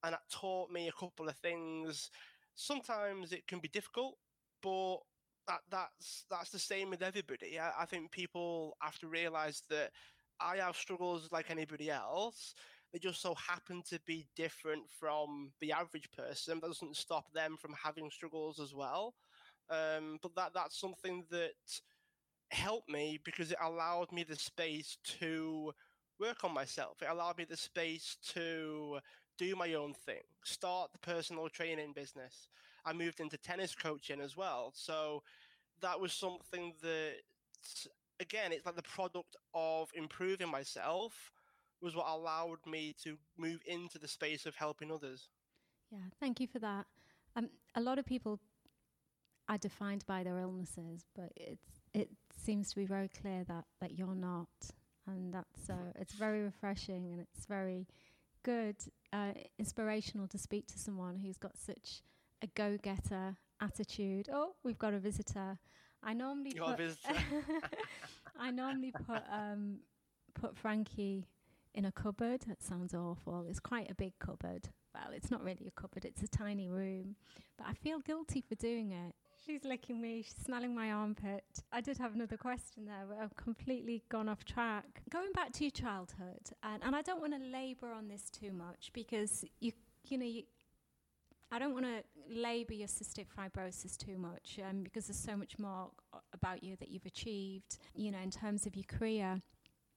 and 0.04 0.14
that 0.14 0.22
taught 0.32 0.72
me 0.72 0.88
a 0.88 1.00
couple 1.00 1.30
of 1.30 1.38
things. 1.38 2.10
Sometimes 2.56 3.32
it 3.32 3.48
can 3.48 3.60
be 3.60 3.68
difficult, 3.68 4.18
but 4.64 4.98
that 5.48 5.62
that's 5.70 6.26
that's 6.30 6.50
the 6.52 6.60
same 6.60 6.90
with 6.90 7.02
everybody. 7.02 7.60
I, 7.60 7.84
I 7.84 7.86
think 7.86 8.12
people 8.12 8.78
have 8.82 8.98
to 9.00 9.08
realize 9.08 9.64
that 9.70 9.92
I 10.40 10.58
have 10.58 10.76
struggles 10.76 11.30
like 11.32 11.50
anybody 11.50 11.90
else. 11.90 12.56
They 12.92 13.00
just 13.00 13.22
so 13.22 13.36
happen 13.36 13.84
to 13.90 14.00
be 14.06 14.28
different 14.36 14.84
from 15.00 15.52
the 15.62 15.72
average 15.72 16.10
person. 16.12 16.60
That 16.60 16.68
doesn't 16.68 16.98
stop 16.98 17.32
them 17.34 17.56
from 17.58 17.74
having 17.82 18.10
struggles 18.12 18.60
as 18.60 18.74
well. 18.74 19.14
Um, 19.70 20.18
but 20.22 20.36
that 20.36 20.52
that's 20.54 20.80
something 20.80 21.26
that 21.32 21.54
helped 22.52 22.90
me 22.90 23.20
because 23.24 23.52
it 23.52 23.58
allowed 23.64 24.12
me 24.12 24.24
the 24.24 24.36
space 24.36 24.98
to 25.20 25.72
work 26.20 26.44
on 26.44 26.54
myself. 26.54 27.02
It 27.02 27.08
allowed 27.10 27.38
me 27.38 27.46
the 27.50 27.58
space 27.58 28.18
to 28.34 29.00
do 29.38 29.56
my 29.56 29.74
own 29.74 29.94
thing, 29.94 30.22
start 30.44 30.92
the 30.92 31.00
personal 31.00 31.50
training 31.50 31.94
business. 31.96 32.50
I 32.86 32.94
moved 32.94 33.20
into 33.20 33.38
tennis 33.38 33.76
coaching 33.76 34.22
as 34.22 34.36
well. 34.36 34.72
So 34.76 35.24
that 35.82 36.00
was 36.00 36.14
something 36.14 36.74
that, 36.82 37.14
again, 38.20 38.52
it's 38.52 38.66
like 38.66 38.76
the 38.76 38.84
product 38.84 39.36
of 39.54 39.90
improving 39.94 40.50
myself 40.50 41.32
was 41.82 41.96
what 41.96 42.08
allowed 42.08 42.60
me 42.68 42.96
to 43.04 43.18
move 43.38 43.62
into 43.66 43.98
the 43.98 44.08
space 44.08 44.46
of 44.46 44.56
helping 44.56 44.92
others. 44.92 45.30
Yeah, 45.92 46.00
thank 46.20 46.40
you 46.40 46.48
for 46.48 46.60
that. 46.60 46.86
Um, 47.36 47.50
a 47.76 47.82
lot 47.82 47.98
of 47.98 48.06
people 48.06 48.40
are 49.50 49.58
defined 49.58 50.06
by 50.06 50.24
their 50.24 50.38
illnesses, 50.40 51.06
but 51.16 51.32
it's 51.36 51.82
it 51.94 52.10
seems 52.46 52.70
to 52.70 52.76
be 52.76 52.86
very 52.86 53.10
clear 53.10 53.44
that 53.46 53.66
that 53.82 53.98
you're 53.98 54.16
not 54.16 54.48
and 55.08 55.34
that's 55.34 55.70
uh, 55.70 55.92
it's 56.00 56.14
very 56.14 56.44
refreshing 56.44 57.12
and 57.12 57.20
it's 57.20 57.46
very 57.46 57.88
good, 58.44 58.76
uh, 59.14 59.32
inspirational 59.60 60.28
to 60.28 60.38
speak 60.38 60.68
to 60.68 60.80
someone 60.80 61.18
who's 61.18 61.38
got 61.38 61.58
such 61.58 62.02
a 62.42 62.48
go-getter 62.48 63.38
attitude. 63.62 64.30
Oh, 64.32 64.54
we've 64.64 64.78
got 64.78 64.94
a 64.94 65.00
visitor. 65.00 65.58
I 66.04 66.14
normally 66.14 66.54
put 66.54 66.80
I 68.40 68.52
normally 68.52 68.92
put 68.92 69.22
um, 69.32 69.80
put 70.34 70.58
Frankie 70.58 71.28
in 71.74 71.86
a 71.86 71.92
cupboard. 71.92 72.42
That 72.48 72.64
sounds 72.64 72.94
awful. 72.94 73.46
It's 73.50 73.60
quite 73.60 73.92
a 73.92 73.96
big 73.96 74.14
cupboard. 74.20 74.70
Well, 74.94 75.14
it's 75.14 75.32
not 75.32 75.44
really 75.44 75.68
a 75.68 75.80
cupboard. 75.80 76.06
It's 76.06 76.22
a 76.22 76.28
tiny 76.28 76.68
room, 76.68 77.16
but 77.58 77.68
I 77.68 77.74
feel 77.74 78.00
guilty 78.00 78.42
for 78.42 78.56
doing 78.56 78.92
it 78.92 79.16
She's 79.46 79.64
licking 79.64 80.00
me. 80.00 80.22
She's 80.22 80.36
smelling 80.46 80.76
my 80.76 80.92
armpit. 80.92 81.44
I 81.72 81.82
did 81.82 81.98
have 81.98 82.14
another 82.14 82.38
question 82.38 82.86
there, 82.86 83.06
but 83.08 83.18
I've 83.18 83.36
completely 83.36 84.04
gone 84.10 84.30
off 84.30 84.46
track. 84.46 85.02
Going 85.10 85.32
back 85.34 85.52
to 85.54 85.64
your 85.64 85.72
childhood, 85.72 86.52
and, 86.62 86.84
and 86.84 86.96
I 86.96 87.02
don't 87.02 87.20
want 87.22 87.34
to 87.34 87.40
labour 87.40 87.92
on 87.92 88.08
this 88.08 88.30
too 88.30 88.52
much 88.52 88.92
because 88.94 89.44
you, 89.60 89.72
you 90.08 90.18
know, 90.18 90.26
you, 90.26 90.44
I 91.52 91.60
don't 91.60 91.74
want 91.74 91.86
to 91.86 92.04
labour 92.34 92.74
your 92.74 92.88
cystic 92.88 93.26
fibrosis 93.38 93.98
too 93.98 94.18
much 94.18 94.58
um, 94.68 94.84
because 94.84 95.08
there's 95.08 95.20
so 95.20 95.36
much 95.36 95.60
more 95.60 95.90
about 96.34 96.64
you 96.64 96.78
that 96.78 96.90
you've 96.90 97.06
achieved, 97.06 97.78
you 97.94 98.10
know, 98.10 98.20
in 98.20 98.32
terms 98.32 98.66
of 98.66 98.76
your 98.76 98.86
career. 98.86 99.42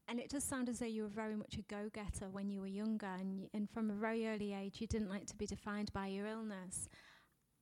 And 0.08 0.18
it 0.18 0.28
does 0.28 0.44
sound 0.44 0.68
as 0.68 0.80
though 0.80 0.86
you 0.86 1.02
were 1.04 1.08
very 1.08 1.36
much 1.36 1.56
a 1.56 1.62
go 1.62 1.88
getter 1.94 2.28
when 2.28 2.50
you 2.50 2.60
were 2.60 2.66
younger, 2.66 3.06
and, 3.06 3.48
and 3.54 3.70
from 3.70 3.88
a 3.88 3.94
very 3.94 4.26
early 4.26 4.52
age, 4.52 4.80
you 4.80 4.86
didn't 4.86 5.08
like 5.08 5.26
to 5.26 5.36
be 5.36 5.46
defined 5.46 5.92
by 5.92 6.08
your 6.08 6.26
illness. 6.26 6.88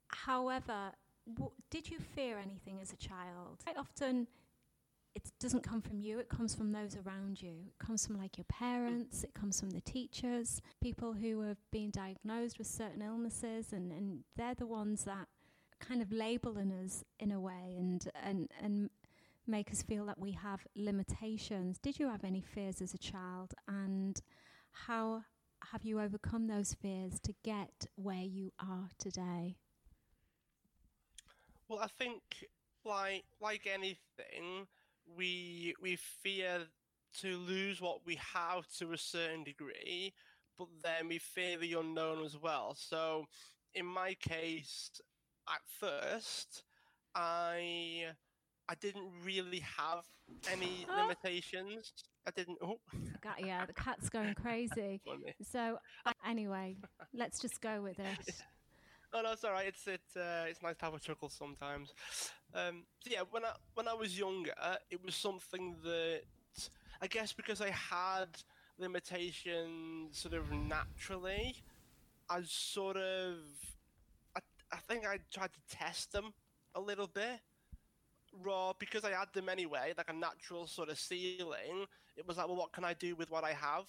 However, 0.09 0.93
w- 1.33 1.53
did 1.71 1.89
you 1.89 1.99
fear 2.01 2.39
anything 2.39 2.81
as 2.81 2.93
a 2.93 2.97
child? 2.97 3.61
Quite 3.63 3.77
often, 3.77 4.27
it 5.15 5.31
doesn't 5.39 5.63
come 5.63 5.83
from 5.83 6.01
you, 6.01 6.19
it 6.19 6.29
comes 6.29 6.55
from 6.55 6.73
those 6.73 6.97
around 6.97 7.43
you. 7.43 7.55
It 7.67 7.85
comes 7.85 8.07
from 8.07 8.19
like 8.19 8.39
your 8.39 8.47
parents, 8.49 9.25
it 9.25 9.35
comes 9.35 9.61
from 9.61 9.71
the 9.71 9.81
teachers, 9.81 10.61
people 10.81 11.13
who 11.13 11.43
have 11.43 11.59
been 11.71 11.91
diagnosed 11.91 12.59
with 12.59 12.67
certain 12.67 13.03
illnesses, 13.03 13.73
and, 13.73 13.93
and 13.93 14.21
they're 14.37 14.55
the 14.55 14.67
ones 14.67 15.05
that 15.05 15.29
kind 15.81 16.01
of 16.01 16.13
labeling 16.13 16.73
us 16.85 17.05
in 17.19 17.33
a 17.33 17.41
way 17.41 17.75
and 17.77 18.09
and 18.23 18.49
and 18.63 18.89
make 19.47 19.71
us 19.73 19.83
feel 19.83 20.07
that 20.07 20.19
we 20.19 20.33
have 20.33 20.67
limitations. 20.77 21.79
Did 21.79 21.99
you 21.99 22.09
have 22.09 22.25
any 22.25 22.41
fears 22.41 22.81
as 22.81 22.95
a 22.95 22.99
child 22.99 23.55
and 23.67 24.21
how 24.71 25.25
have 25.71 25.83
you 25.83 26.01
overcome 26.01 26.47
those 26.47 26.75
fears 26.75 27.19
to 27.21 27.35
get 27.43 27.87
where 27.97 28.23
you 28.23 28.53
are 28.61 28.89
today? 28.99 29.57
Well, 31.69 31.81
I 31.81 31.89
think 31.99 32.23
like 32.85 33.25
like 33.41 33.67
anything, 33.67 34.67
we 35.17 35.75
we 35.81 35.97
fear 35.97 36.61
to 37.21 37.37
lose 37.37 37.81
what 37.81 38.07
we 38.07 38.19
have 38.35 38.67
to 38.79 38.93
a 38.93 38.99
certain 38.99 39.45
degree, 39.45 40.15
but 40.59 40.69
then 40.83 41.09
we 41.09 41.19
fear 41.19 41.59
the 41.59 41.75
unknown 41.75 42.25
as 42.25 42.37
well. 42.37 42.75
So, 42.79 43.27
in 43.75 43.87
my 43.87 44.15
case, 44.15 44.91
at 45.49 45.61
first, 45.79 46.65
I 47.15 48.07
I 48.69 48.75
didn't 48.81 49.11
really 49.25 49.63
have 49.79 50.05
any 50.51 50.87
oh. 50.89 50.97
limitations. 51.03 51.93
I 52.27 52.31
didn't. 52.31 52.59
Oh. 52.63 52.79
Yeah, 53.39 53.67
the 53.67 53.73
cat's 53.75 54.09
going 54.09 54.35
crazy. 54.35 55.01
so 55.43 55.79
anyway, 56.27 56.77
let's 57.13 57.41
just 57.41 57.61
go 57.61 57.83
with 57.83 57.99
it. 57.99 58.43
Oh 59.13 59.21
no, 59.21 59.33
it's 59.33 59.45
all 59.45 59.53
right. 59.53 59.67
It's 59.67 59.87
it's 59.87 60.17
uh, 60.17 60.47
it's 60.49 60.63
nice 60.63 60.77
to 60.79 60.85
have 60.87 60.95
a 60.95 60.99
chuckle 60.99 61.29
sometimes. 61.29 61.93
Um, 62.55 62.85
so 63.01 63.11
yeah, 63.13 63.23
when 63.31 63.45
I 63.45 63.53
when 63.75 63.89
I 63.89 63.95
was 63.95 64.19
younger, 64.19 64.53
it 64.91 65.05
was 65.05 65.15
something 65.15 65.77
that 65.85 66.23
I 67.01 67.07
guess 67.07 67.33
because 67.33 67.61
I 67.61 67.71
had 67.71 68.29
limitations 68.79 70.19
sort 70.19 70.35
of 70.35 70.51
naturally, 70.51 71.57
I 72.31 72.41
sort 72.47 72.97
of 72.97 73.37
I, 74.35 74.41
I 74.73 74.77
think 74.89 75.07
I 75.07 75.19
tried 75.33 75.51
to 75.53 75.77
test 75.77 76.13
them 76.13 76.33
a 76.75 76.81
little 76.81 77.07
bit. 77.07 77.41
Raw 78.43 78.73
because 78.79 79.05
I 79.05 79.11
had 79.11 79.29
them 79.35 79.51
anyway, 79.51 79.93
like 79.97 80.09
a 80.09 80.15
natural 80.15 80.67
sort 80.67 80.89
of 80.89 80.99
ceiling. 80.99 81.85
It 82.17 82.27
was 82.27 82.39
like, 82.39 82.47
well, 82.47 82.57
what 82.57 82.73
can 82.73 82.85
I 82.85 82.95
do 82.95 83.15
with 83.15 83.31
what 83.31 83.45
I 83.45 83.53
have, 83.53 83.85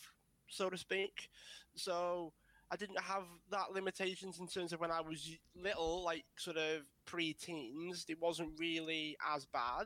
so 0.50 0.70
to 0.70 0.78
speak? 0.78 1.30
So 1.76 2.34
I 2.74 2.76
didn't 2.76 3.04
have 3.04 3.26
that 3.52 3.72
limitations 3.72 4.40
in 4.40 4.48
terms 4.48 4.74
of 4.74 4.80
when 4.80 4.90
I 4.90 5.00
was 5.00 5.30
little, 5.56 6.04
like 6.04 6.26
sort 6.38 6.58
of 6.58 6.82
pre-teens. 7.06 8.08
It 8.10 8.20
wasn't 8.20 8.58
really 8.58 9.16
as 9.32 9.46
bad. 9.46 9.86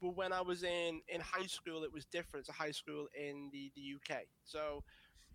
But 0.00 0.10
when 0.10 0.32
I 0.32 0.40
was 0.40 0.62
in, 0.62 1.00
in 1.08 1.20
high 1.20 1.46
school, 1.46 1.82
it 1.82 1.92
was 1.92 2.04
different. 2.04 2.48
A 2.48 2.52
high 2.52 2.70
school 2.70 3.08
in 3.20 3.50
the, 3.50 3.72
the 3.74 3.96
UK. 3.96 4.26
So 4.44 4.84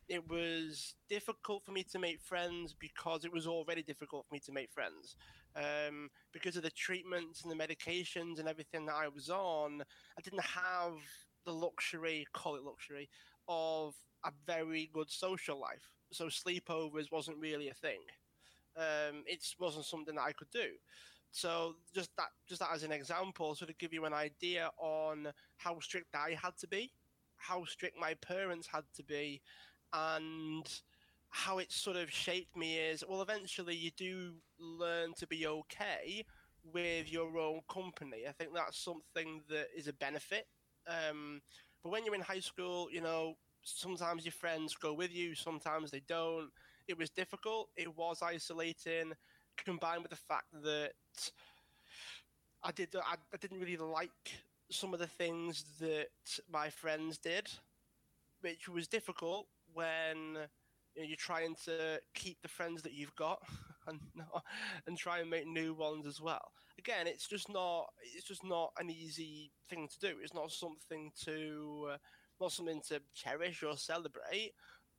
it 0.07 0.25
was 0.29 0.95
difficult 1.09 1.65
for 1.65 1.73
me 1.73 1.83
to 1.91 1.99
make 1.99 2.21
friends 2.21 2.73
because 2.79 3.25
it 3.25 3.33
was 3.33 3.45
already 3.45 3.83
difficult 3.83 4.25
for 4.29 4.35
me 4.35 4.39
to 4.45 4.53
make 4.53 4.71
friends. 4.71 5.17
Um, 5.57 6.09
because 6.31 6.55
of 6.55 6.63
the 6.63 6.71
treatments 6.71 7.43
and 7.43 7.51
the 7.51 7.61
medications 7.61 8.39
and 8.39 8.47
everything 8.47 8.85
that 8.85 8.95
I 8.95 9.09
was 9.09 9.29
on, 9.29 9.81
I 10.17 10.21
didn't 10.21 10.45
have 10.45 10.93
the 11.45 11.51
luxury, 11.51 12.25
call 12.31 12.55
it 12.55 12.63
luxury, 12.63 13.09
of 13.49 13.95
a 14.23 14.31
very 14.47 14.89
good 14.93 15.09
social 15.09 15.59
life 15.59 15.98
so 16.11 16.25
sleepovers 16.25 17.11
wasn't 17.11 17.37
really 17.37 17.69
a 17.69 17.73
thing. 17.73 17.99
Um, 18.77 19.23
it 19.25 19.43
wasn't 19.59 19.85
something 19.85 20.15
that 20.15 20.23
I 20.23 20.31
could 20.31 20.49
do. 20.51 20.69
So 21.31 21.75
just 21.93 22.15
that, 22.17 22.29
just 22.47 22.61
that 22.61 22.71
as 22.73 22.83
an 22.83 22.91
example, 22.91 23.53
sort 23.55 23.69
of 23.69 23.77
give 23.77 23.93
you 23.93 24.05
an 24.05 24.13
idea 24.13 24.71
on 24.77 25.27
how 25.57 25.79
strict 25.79 26.15
I 26.15 26.37
had 26.41 26.57
to 26.59 26.67
be, 26.67 26.91
how 27.37 27.65
strict 27.65 27.97
my 27.99 28.15
parents 28.15 28.67
had 28.67 28.83
to 28.95 29.03
be, 29.03 29.41
and 29.93 30.67
how 31.29 31.59
it 31.59 31.71
sort 31.71 31.97
of 31.97 32.09
shaped 32.09 32.55
me 32.57 32.77
is 32.77 33.03
well. 33.07 33.21
Eventually, 33.21 33.75
you 33.75 33.91
do 33.95 34.33
learn 34.59 35.13
to 35.15 35.27
be 35.27 35.45
okay 35.45 36.25
with 36.73 37.11
your 37.11 37.37
own 37.37 37.61
company. 37.71 38.23
I 38.27 38.31
think 38.31 38.53
that's 38.53 38.77
something 38.77 39.41
that 39.49 39.67
is 39.75 39.87
a 39.87 39.93
benefit. 39.93 40.47
Um, 40.87 41.41
but 41.83 41.91
when 41.91 42.05
you're 42.05 42.15
in 42.15 42.21
high 42.21 42.39
school, 42.39 42.89
you 42.91 43.01
know, 43.01 43.35
sometimes 43.63 44.25
your 44.25 44.31
friends 44.31 44.75
go 44.75 44.93
with 44.93 45.13
you, 45.13 45.35
sometimes 45.35 45.91
they 45.91 46.01
don't. 46.07 46.49
It 46.87 46.97
was 46.97 47.09
difficult. 47.09 47.69
It 47.77 47.95
was 47.95 48.21
isolating, 48.21 49.13
combined 49.57 50.01
with 50.01 50.11
the 50.11 50.17
fact 50.17 50.47
that 50.63 50.91
I 52.63 52.71
did 52.71 52.95
I, 52.95 53.15
I 53.33 53.37
didn't 53.39 53.59
really 53.59 53.77
like 53.77 54.09
some 54.71 54.93
of 54.93 54.99
the 54.99 55.07
things 55.07 55.63
that 55.79 56.07
my 56.51 56.69
friends 56.69 57.17
did, 57.17 57.49
which 58.41 58.69
was 58.69 58.87
difficult 58.87 59.47
when 59.73 60.37
you 60.95 61.01
know, 61.01 61.07
you're 61.07 61.15
trying 61.15 61.55
to 61.65 61.99
keep 62.13 62.41
the 62.41 62.47
friends 62.47 62.81
that 62.83 62.93
you've 62.93 63.15
got 63.15 63.41
and 63.87 63.99
and 64.87 64.97
try 64.97 65.19
and 65.19 65.29
make 65.29 65.47
new 65.47 65.73
ones 65.73 66.05
as 66.05 66.21
well. 66.21 66.51
Again, 66.77 67.07
it's 67.07 67.27
just 67.27 67.49
not 67.49 67.87
it's 68.15 68.27
just 68.27 68.43
not 68.43 68.71
an 68.79 68.89
easy 68.89 69.51
thing 69.69 69.87
to 69.87 69.99
do. 69.99 70.17
It's 70.21 70.33
not 70.33 70.51
something 70.51 71.11
to 71.25 71.89
uh, 71.93 71.97
not 72.39 72.51
something 72.51 72.81
to 72.89 73.01
cherish 73.13 73.63
or 73.63 73.77
celebrate, 73.77 74.53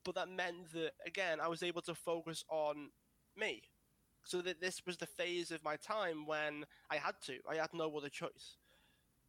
but 0.05 0.15
that 0.15 0.29
meant 0.29 0.73
that 0.73 0.93
again 1.07 1.41
I 1.41 1.49
was 1.49 1.63
able 1.63 1.83
to 1.83 1.95
focus 1.95 2.45
on 2.49 2.91
me. 3.37 3.63
So 4.25 4.43
that 4.43 4.61
this 4.61 4.85
was 4.87 4.99
the 4.99 5.07
phase 5.07 5.51
of 5.51 5.65
my 5.65 5.77
time 5.77 6.27
when 6.27 6.67
I 6.91 6.97
had 6.97 7.15
to. 7.27 7.39
I 7.51 7.57
had 7.57 7.71
no 7.73 7.91
other 7.97 8.11
choice. 8.11 8.59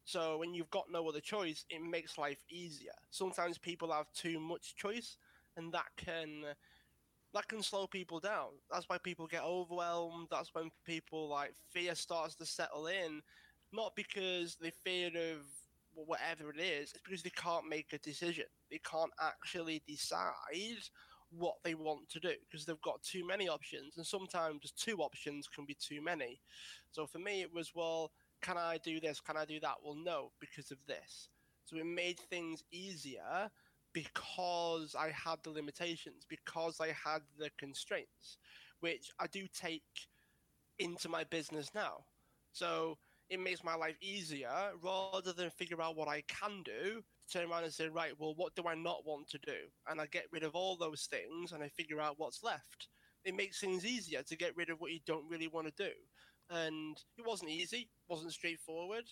So 0.05 0.37
when 0.37 0.53
you've 0.53 0.69
got 0.71 0.91
no 0.91 1.07
other 1.07 1.19
choice, 1.21 1.65
it 1.69 1.81
makes 1.81 2.17
life 2.17 2.43
easier. 2.49 2.93
Sometimes 3.11 3.57
people 3.57 3.91
have 3.91 4.11
too 4.13 4.39
much 4.39 4.75
choice, 4.75 5.17
and 5.55 5.71
that 5.73 5.87
can 5.97 6.43
that 7.33 7.47
can 7.47 7.63
slow 7.63 7.87
people 7.87 8.19
down. 8.19 8.49
That's 8.71 8.89
why 8.89 8.97
people 8.97 9.27
get 9.27 9.43
overwhelmed. 9.43 10.27
That's 10.29 10.53
when 10.53 10.69
people 10.85 11.29
like 11.29 11.53
fear 11.69 11.95
starts 11.95 12.35
to 12.35 12.45
settle 12.45 12.87
in, 12.87 13.21
not 13.71 13.95
because 13.95 14.57
they 14.61 14.71
fear 14.71 15.07
of 15.07 15.45
whatever 15.93 16.49
it 16.51 16.59
is, 16.59 16.91
it's 16.91 17.01
because 17.03 17.23
they 17.23 17.31
can't 17.31 17.67
make 17.67 17.93
a 17.93 17.97
decision. 17.99 18.45
They 18.69 18.79
can't 18.79 19.11
actually 19.19 19.81
decide 19.87 20.89
what 21.29 21.55
they 21.63 21.75
want 21.75 22.09
to 22.09 22.19
do 22.19 22.33
because 22.49 22.65
they've 22.65 22.81
got 22.81 23.01
too 23.01 23.25
many 23.25 23.47
options, 23.47 23.97
and 23.97 24.05
sometimes 24.05 24.71
two 24.71 24.97
options 24.97 25.47
can 25.47 25.65
be 25.65 25.75
too 25.75 26.01
many. 26.01 26.41
So 26.91 27.05
for 27.05 27.19
me, 27.19 27.41
it 27.41 27.53
was 27.53 27.71
well, 27.73 28.11
can 28.41 28.57
I 28.57 28.79
do 28.83 28.99
this? 28.99 29.19
Can 29.19 29.37
I 29.37 29.45
do 29.45 29.59
that? 29.61 29.75
Well, 29.83 29.95
no, 29.95 30.31
because 30.39 30.71
of 30.71 30.77
this. 30.87 31.29
So 31.65 31.77
it 31.77 31.85
made 31.85 32.19
things 32.19 32.63
easier 32.71 33.49
because 33.93 34.95
I 34.97 35.09
had 35.09 35.37
the 35.43 35.51
limitations, 35.51 36.25
because 36.27 36.79
I 36.81 36.87
had 36.87 37.21
the 37.37 37.49
constraints, 37.57 38.37
which 38.79 39.11
I 39.19 39.27
do 39.27 39.47
take 39.53 39.83
into 40.79 41.07
my 41.07 41.23
business 41.23 41.69
now. 41.75 42.05
So 42.51 42.97
it 43.31 43.39
makes 43.39 43.63
my 43.63 43.75
life 43.75 43.95
easier 44.01 44.51
rather 44.83 45.31
than 45.31 45.49
figure 45.51 45.81
out 45.81 45.95
what 45.95 46.09
I 46.09 46.21
can 46.27 46.63
do. 46.63 47.01
Turn 47.31 47.49
around 47.49 47.63
and 47.63 47.73
say, 47.73 47.87
right, 47.87 48.11
well, 48.19 48.33
what 48.35 48.53
do 48.55 48.67
I 48.67 48.75
not 48.75 49.05
want 49.05 49.29
to 49.29 49.37
do? 49.37 49.55
And 49.87 50.01
I 50.01 50.05
get 50.07 50.25
rid 50.33 50.43
of 50.43 50.53
all 50.53 50.75
those 50.75 51.07
things 51.09 51.53
and 51.53 51.63
I 51.63 51.69
figure 51.69 52.01
out 52.01 52.15
what's 52.17 52.43
left. 52.43 52.89
It 53.23 53.33
makes 53.33 53.61
things 53.61 53.85
easier 53.85 54.21
to 54.21 54.35
get 54.35 54.55
rid 54.57 54.69
of 54.69 54.81
what 54.81 54.91
you 54.91 54.99
don't 55.05 55.29
really 55.29 55.47
want 55.47 55.67
to 55.67 55.83
do. 55.83 55.91
And 56.49 56.97
it 57.17 57.25
wasn't 57.25 57.51
easy, 57.51 57.89
wasn't 58.09 58.33
straightforward. 58.33 59.05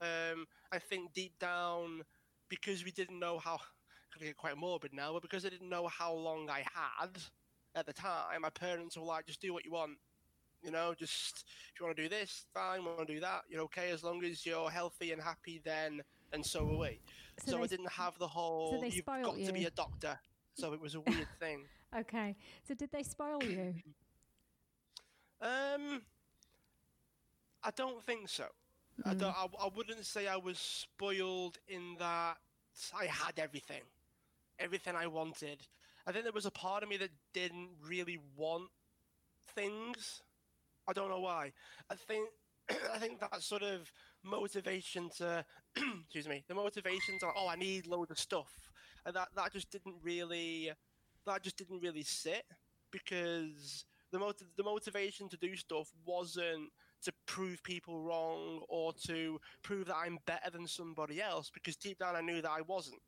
Um, 0.00 0.46
I 0.70 0.78
think 0.78 1.12
deep 1.12 1.36
down, 1.40 2.02
because 2.48 2.84
we 2.84 2.92
didn't 2.92 3.18
know 3.18 3.40
how, 3.40 3.56
going 4.14 4.20
to 4.20 4.26
get 4.26 4.36
quite 4.36 4.56
morbid 4.56 4.92
now, 4.92 5.12
but 5.14 5.22
because 5.22 5.44
I 5.44 5.48
didn't 5.48 5.68
know 5.68 5.88
how 5.88 6.14
long 6.14 6.48
I 6.48 6.64
had 6.72 7.18
at 7.74 7.86
the 7.86 7.92
time, 7.92 8.42
my 8.42 8.50
parents 8.50 8.96
were 8.96 9.02
like, 9.02 9.26
just 9.26 9.40
do 9.42 9.52
what 9.52 9.64
you 9.64 9.72
want 9.72 9.98
you 10.64 10.70
know, 10.70 10.94
just 10.96 11.44
if 11.72 11.80
you 11.80 11.86
want 11.86 11.96
to 11.96 12.02
do 12.02 12.08
this, 12.08 12.46
fine. 12.54 12.84
Want 12.84 13.06
to 13.06 13.14
do 13.14 13.20
that? 13.20 13.42
You're 13.48 13.62
okay 13.62 13.90
as 13.90 14.02
long 14.02 14.24
as 14.24 14.46
you're 14.46 14.70
healthy 14.70 15.12
and 15.12 15.20
happy. 15.20 15.60
Then 15.64 16.02
and 16.32 16.44
so 16.44 16.68
are 16.68 16.78
we. 16.78 17.00
So, 17.44 17.52
so 17.52 17.62
I 17.62 17.66
didn't 17.66 17.90
have 17.90 18.18
the 18.18 18.26
whole. 18.26 18.80
So 18.80 18.86
you've 18.86 19.04
got 19.04 19.38
you. 19.38 19.46
to 19.46 19.52
be 19.52 19.64
a 19.64 19.70
doctor. 19.70 20.18
So 20.54 20.72
it 20.72 20.80
was 20.80 20.94
a 20.94 21.00
weird 21.00 21.28
thing. 21.40 21.64
Okay. 21.96 22.36
So 22.66 22.74
did 22.74 22.90
they 22.92 23.02
spoil 23.02 23.42
you? 23.42 23.74
um, 25.40 26.02
I 27.62 27.70
don't 27.76 28.02
think 28.04 28.28
so. 28.28 28.44
Mm. 29.04 29.10
I 29.10 29.14
don't. 29.14 29.34
I, 29.36 29.46
I 29.64 29.68
wouldn't 29.74 30.04
say 30.06 30.26
I 30.26 30.36
was 30.36 30.58
spoiled 30.58 31.58
in 31.68 31.96
that 31.98 32.36
I 32.98 33.06
had 33.06 33.38
everything, 33.38 33.82
everything 34.58 34.96
I 34.96 35.06
wanted. 35.06 35.62
I 36.06 36.12
think 36.12 36.24
there 36.24 36.32
was 36.32 36.46
a 36.46 36.50
part 36.50 36.82
of 36.82 36.88
me 36.88 36.96
that 36.98 37.10
didn't 37.32 37.70
really 37.86 38.18
want 38.36 38.68
things. 39.54 40.22
I 40.88 40.92
don't 40.92 41.08
know 41.10 41.20
why. 41.20 41.52
I 41.90 41.94
think 41.94 42.28
I 42.94 42.98
think 42.98 43.20
that 43.20 43.42
sort 43.42 43.62
of 43.62 43.90
motivation 44.22 45.10
to 45.18 45.44
excuse 45.76 46.28
me, 46.28 46.44
the 46.48 46.54
motivation 46.54 47.18
to 47.20 47.28
oh 47.36 47.48
I 47.48 47.56
need 47.56 47.86
loads 47.86 48.10
of 48.10 48.18
stuff, 48.18 48.52
and 49.04 49.14
that 49.14 49.28
that 49.36 49.52
just 49.52 49.70
didn't 49.70 49.96
really 50.02 50.72
that 51.26 51.42
just 51.42 51.56
didn't 51.56 51.80
really 51.80 52.02
sit 52.02 52.44
because 52.90 53.84
the 54.12 54.18
motiv- 54.18 54.48
the 54.56 54.62
motivation 54.62 55.28
to 55.28 55.36
do 55.36 55.56
stuff 55.56 55.90
wasn't 56.04 56.70
to 57.02 57.12
prove 57.26 57.62
people 57.62 58.00
wrong 58.00 58.62
or 58.68 58.92
to 59.06 59.38
prove 59.62 59.86
that 59.86 59.96
I'm 59.96 60.18
better 60.26 60.50
than 60.50 60.66
somebody 60.66 61.20
else 61.20 61.50
because 61.52 61.76
deep 61.76 61.98
down 61.98 62.16
I 62.16 62.20
knew 62.20 62.40
that 62.40 62.50
I 62.50 62.62
wasn't 62.62 63.00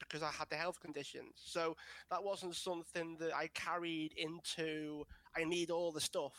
because 0.00 0.22
I 0.22 0.30
had 0.30 0.48
the 0.50 0.56
health 0.56 0.80
conditions. 0.80 1.34
So 1.36 1.76
that 2.10 2.22
wasn't 2.22 2.54
something 2.56 3.16
that 3.20 3.34
I 3.34 3.48
carried 3.54 4.12
into 4.16 5.04
I 5.36 5.44
need 5.44 5.70
all 5.70 5.92
the 5.92 6.00
stuff 6.00 6.34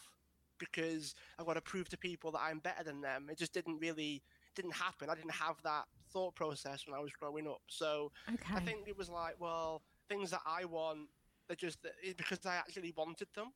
because 0.60 1.16
I've 1.40 1.48
got 1.48 1.56
to 1.56 1.62
prove 1.62 1.90
to 1.90 1.98
people 1.98 2.32
that 2.34 2.42
I'm 2.42 2.60
better 2.60 2.84
than 2.84 3.02
them. 3.02 3.30
It 3.32 3.40
just 3.40 3.54
didn't 3.54 3.80
really 3.80 4.24
didn't 4.56 4.74
happen. 4.76 5.10
I 5.10 5.16
didn't 5.16 5.32
have 5.34 5.62
that 5.64 5.86
thought 6.12 6.36
process 6.36 6.86
when 6.88 6.96
I 6.98 7.02
was 7.02 7.12
growing 7.14 7.48
up. 7.48 7.62
So 7.70 8.12
Okay. 8.30 8.56
I 8.56 8.60
think 8.62 8.88
it 8.88 8.98
was 8.98 9.10
like, 9.10 9.36
well, 9.40 9.84
things 10.10 10.32
that 10.32 10.42
I 10.46 10.66
want, 10.66 11.10
they're 11.48 11.56
just 11.56 11.80
it's 12.04 12.16
because 12.16 12.46
I 12.46 12.56
actually 12.56 12.94
wanted 12.96 13.30
them. 13.36 13.48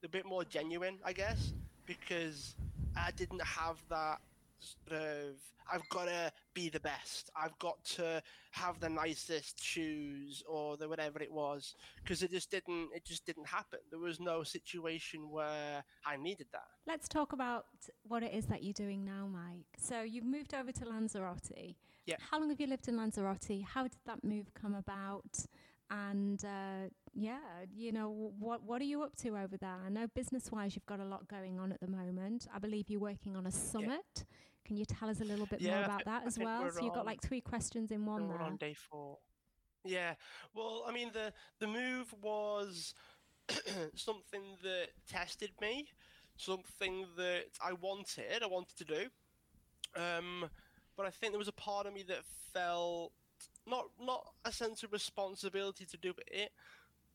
They're 0.00 0.08
a 0.08 0.10
bit 0.10 0.26
more 0.26 0.44
genuine, 0.44 0.98
I 1.04 1.12
guess, 1.12 1.52
because 1.86 2.56
I 2.96 3.10
didn't 3.12 3.42
have 3.44 3.82
that 3.90 4.18
sort 4.58 5.00
of. 5.00 5.34
I've 5.70 5.86
got 5.90 6.06
to 6.06 6.32
be 6.54 6.70
the 6.70 6.80
best. 6.80 7.28
I've 7.36 7.58
got 7.58 7.84
to 7.96 8.22
have 8.52 8.80
the 8.80 8.88
nicest 8.88 9.62
shoes 9.62 10.42
or 10.48 10.78
the 10.78 10.88
whatever 10.88 11.22
it 11.22 11.30
was, 11.30 11.74
because 12.02 12.22
it 12.22 12.30
just 12.30 12.50
didn't. 12.50 12.88
It 12.94 13.04
just 13.04 13.26
didn't 13.26 13.46
happen. 13.46 13.80
There 13.90 14.00
was 14.00 14.18
no 14.18 14.42
situation 14.42 15.30
where 15.30 15.84
I 16.06 16.16
needed 16.16 16.46
that. 16.52 16.68
Let's 16.86 17.06
talk 17.06 17.34
about 17.34 17.66
what 18.04 18.22
it 18.22 18.32
is 18.32 18.46
that 18.46 18.62
you're 18.62 18.72
doing 18.72 19.04
now, 19.04 19.28
Mike. 19.30 19.66
So 19.76 20.00
you've 20.00 20.24
moved 20.24 20.54
over 20.54 20.72
to 20.72 20.84
Lanzarote. 20.86 21.76
Yeah. 22.06 22.16
How 22.30 22.40
long 22.40 22.48
have 22.48 22.60
you 22.60 22.66
lived 22.66 22.88
in 22.88 22.96
Lanzarote? 22.96 23.62
How 23.62 23.82
did 23.82 24.00
that 24.06 24.24
move 24.24 24.46
come 24.54 24.74
about? 24.74 25.44
And 25.90 26.42
uh, 26.44 26.88
yeah, 27.14 27.38
you 27.74 27.92
know, 27.92 28.32
what 28.38 28.62
what 28.62 28.80
are 28.80 28.86
you 28.86 29.02
up 29.02 29.16
to 29.16 29.36
over 29.36 29.58
there? 29.58 29.76
I 29.84 29.90
know 29.90 30.06
business-wise, 30.14 30.74
you've 30.74 30.86
got 30.86 31.00
a 31.00 31.04
lot 31.04 31.28
going 31.28 31.58
on 31.58 31.72
at 31.72 31.80
the 31.80 31.88
moment. 31.88 32.46
I 32.54 32.58
believe 32.58 32.88
you're 32.88 33.00
working 33.00 33.36
on 33.36 33.46
a 33.46 33.50
summit. 33.50 34.24
Can 34.68 34.76
you 34.76 34.84
tell 34.84 35.08
us 35.08 35.22
a 35.22 35.24
little 35.24 35.46
bit 35.46 35.62
more 35.62 35.72
Yeah, 35.72 35.80
I 35.80 35.84
about 35.84 36.04
that 36.04 36.26
as 36.26 36.38
well? 36.38 36.70
So 36.70 36.84
you've 36.84 36.92
got 36.92 37.06
like 37.06 37.22
three 37.22 37.40
questions 37.40 37.90
in 37.90 38.04
one 38.04 38.28
we're 38.28 38.34
there. 38.34 38.42
on 38.42 38.56
day 38.56 38.74
four. 38.74 39.16
Yeah. 39.82 40.12
Well, 40.54 40.84
I 40.86 40.92
mean, 40.92 41.10
the 41.14 41.32
the 41.58 41.66
move 41.66 42.14
was 42.20 42.92
something 43.94 44.42
that 44.62 44.88
tested 45.08 45.52
me, 45.58 45.88
something 46.36 47.06
that 47.16 47.44
I 47.64 47.72
wanted, 47.72 48.42
I 48.42 48.46
wanted 48.46 48.76
to 48.76 48.84
do. 48.84 49.06
Um, 49.98 50.50
but 50.98 51.06
I 51.06 51.10
think 51.10 51.32
there 51.32 51.38
was 51.38 51.48
a 51.48 51.52
part 51.52 51.86
of 51.86 51.94
me 51.94 52.04
that 52.08 52.24
felt 52.52 53.12
not 53.66 53.86
not 53.98 54.22
a 54.44 54.52
sense 54.52 54.82
of 54.82 54.92
responsibility 54.92 55.86
to 55.86 55.96
do 55.96 56.12
it, 56.26 56.50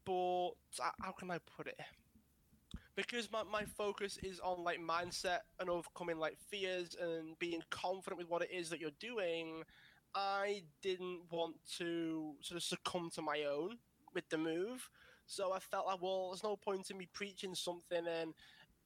but 0.05 0.53
h- 0.83 0.95
how 1.01 1.11
can 1.11 1.29
I 1.29 1.37
put 1.37 1.67
it? 1.67 1.79
Because 2.95 3.31
my, 3.31 3.43
my 3.43 3.63
focus 3.63 4.19
is 4.21 4.39
on 4.39 4.63
like 4.63 4.79
mindset 4.79 5.39
and 5.59 5.69
overcoming 5.69 6.19
like 6.19 6.37
fears 6.49 6.95
and 7.01 7.37
being 7.39 7.61
confident 7.71 8.19
with 8.19 8.29
what 8.29 8.43
it 8.43 8.51
is 8.51 8.69
that 8.69 8.79
you're 8.79 8.91
doing, 8.99 9.63
I 10.13 10.63
didn't 10.81 11.21
want 11.31 11.55
to 11.77 12.35
sort 12.41 12.57
of 12.57 12.63
succumb 12.63 13.09
to 13.15 13.21
my 13.21 13.45
own 13.51 13.77
with 14.13 14.29
the 14.29 14.37
move. 14.37 14.89
So 15.25 15.53
I 15.53 15.59
felt 15.59 15.87
like, 15.87 16.01
well, 16.01 16.29
there's 16.29 16.43
no 16.43 16.55
point 16.55 16.91
in 16.91 16.97
me 16.97 17.07
preaching 17.11 17.55
something 17.55 18.05
and 18.07 18.33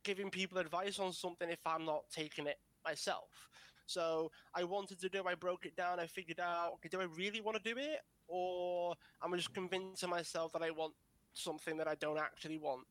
giving 0.04 0.30
people 0.30 0.58
advice 0.58 1.00
on 1.00 1.12
something 1.12 1.50
if 1.50 1.60
I'm 1.66 1.84
not 1.84 2.04
taking 2.10 2.48
it 2.48 2.60
myself. 2.86 3.50
So 3.88 4.32
I 4.54 4.64
wanted 4.64 5.02
to 5.02 5.10
do. 5.10 5.24
I 5.28 5.36
broke 5.36 5.66
it 5.66 5.76
down. 5.76 6.00
I 6.00 6.08
figured 6.08 6.40
out, 6.40 6.74
okay, 6.76 6.90
do 6.90 7.02
I 7.02 7.06
really 7.18 7.42
want 7.42 7.62
to 7.62 7.74
do 7.74 7.78
it, 7.78 8.00
or 8.28 8.96
am 9.24 9.34
I 9.34 9.38
just 9.38 9.54
convincing 9.54 10.10
myself 10.10 10.54
that 10.54 10.62
I 10.62 10.72
want 10.72 10.94
something 11.34 11.78
that 11.78 11.88
I 11.88 11.96
don't 11.96 12.20
actually 12.20 12.58
want? 12.58 12.86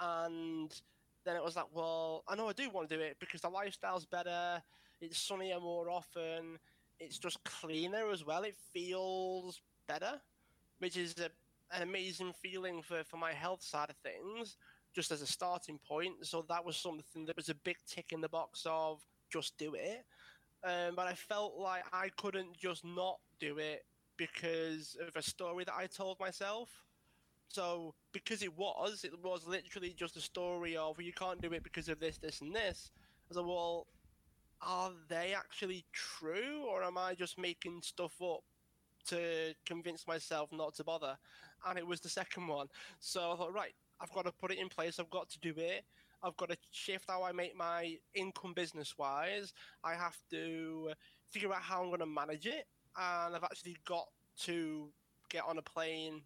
And 0.00 0.70
then 1.24 1.36
it 1.36 1.44
was 1.44 1.56
like, 1.56 1.66
well, 1.72 2.24
I 2.28 2.36
know 2.36 2.48
I 2.48 2.52
do 2.52 2.70
want 2.70 2.88
to 2.88 2.96
do 2.96 3.02
it 3.02 3.16
because 3.20 3.40
the 3.40 3.48
lifestyle's 3.48 4.06
better. 4.06 4.62
It's 5.00 5.18
sunnier 5.18 5.60
more 5.60 5.90
often. 5.90 6.58
It's 6.98 7.18
just 7.18 7.44
cleaner 7.44 8.10
as 8.10 8.24
well. 8.24 8.42
It 8.42 8.56
feels 8.72 9.60
better, 9.86 10.20
which 10.78 10.96
is 10.96 11.14
a, 11.18 11.30
an 11.74 11.82
amazing 11.82 12.32
feeling 12.32 12.82
for, 12.82 13.04
for 13.04 13.16
my 13.16 13.32
health 13.32 13.62
side 13.62 13.90
of 13.90 13.96
things, 13.96 14.56
just 14.94 15.10
as 15.12 15.22
a 15.22 15.26
starting 15.26 15.78
point. 15.78 16.26
So 16.26 16.44
that 16.48 16.64
was 16.64 16.76
something 16.76 17.26
that 17.26 17.36
was 17.36 17.48
a 17.48 17.54
big 17.54 17.76
tick 17.86 18.12
in 18.12 18.20
the 18.20 18.28
box 18.28 18.64
of 18.66 19.04
just 19.30 19.56
do 19.58 19.74
it. 19.74 20.04
Um, 20.64 20.96
but 20.96 21.06
I 21.06 21.14
felt 21.14 21.56
like 21.56 21.84
I 21.92 22.08
couldn't 22.16 22.56
just 22.56 22.84
not 22.84 23.20
do 23.38 23.58
it 23.58 23.84
because 24.16 24.96
of 25.00 25.14
a 25.14 25.22
story 25.22 25.64
that 25.64 25.76
I 25.76 25.86
told 25.86 26.18
myself. 26.18 26.87
So 27.48 27.94
because 28.12 28.42
it 28.42 28.56
was, 28.56 29.04
it 29.04 29.12
was 29.22 29.46
literally 29.46 29.94
just 29.96 30.16
a 30.16 30.20
story 30.20 30.76
of 30.76 31.00
you 31.00 31.12
can't 31.12 31.40
do 31.40 31.52
it 31.52 31.62
because 31.62 31.88
of 31.88 31.98
this, 31.98 32.18
this, 32.18 32.40
and 32.40 32.54
this. 32.54 32.90
I 32.96 33.26
was 33.30 33.36
like, 33.38 33.46
well, 33.46 33.86
are 34.60 34.92
they 35.08 35.34
actually 35.34 35.84
true, 35.92 36.64
or 36.68 36.82
am 36.82 36.98
I 36.98 37.14
just 37.14 37.38
making 37.38 37.80
stuff 37.82 38.12
up 38.22 38.40
to 39.06 39.54
convince 39.66 40.06
myself 40.06 40.50
not 40.52 40.74
to 40.76 40.84
bother? 40.84 41.16
And 41.66 41.78
it 41.78 41.86
was 41.86 42.00
the 42.00 42.08
second 42.08 42.48
one. 42.48 42.68
So 43.00 43.32
I 43.32 43.36
thought, 43.36 43.54
right, 43.54 43.74
I've 44.00 44.12
got 44.12 44.26
to 44.26 44.32
put 44.32 44.52
it 44.52 44.58
in 44.58 44.68
place. 44.68 44.98
I've 44.98 45.10
got 45.10 45.28
to 45.30 45.38
do 45.40 45.54
it. 45.56 45.84
I've 46.22 46.36
got 46.36 46.50
to 46.50 46.56
shift 46.72 47.04
how 47.08 47.22
I 47.22 47.32
make 47.32 47.56
my 47.56 47.96
income 48.14 48.52
business 48.52 48.98
wise. 48.98 49.52
I 49.84 49.94
have 49.94 50.18
to 50.30 50.90
figure 51.30 51.52
out 51.52 51.62
how 51.62 51.82
I'm 51.82 51.88
going 51.88 52.00
to 52.00 52.06
manage 52.06 52.46
it. 52.46 52.66
And 52.96 53.34
I've 53.36 53.44
actually 53.44 53.76
got 53.86 54.06
to 54.40 54.88
get 55.30 55.44
on 55.46 55.58
a 55.58 55.62
plane, 55.62 56.22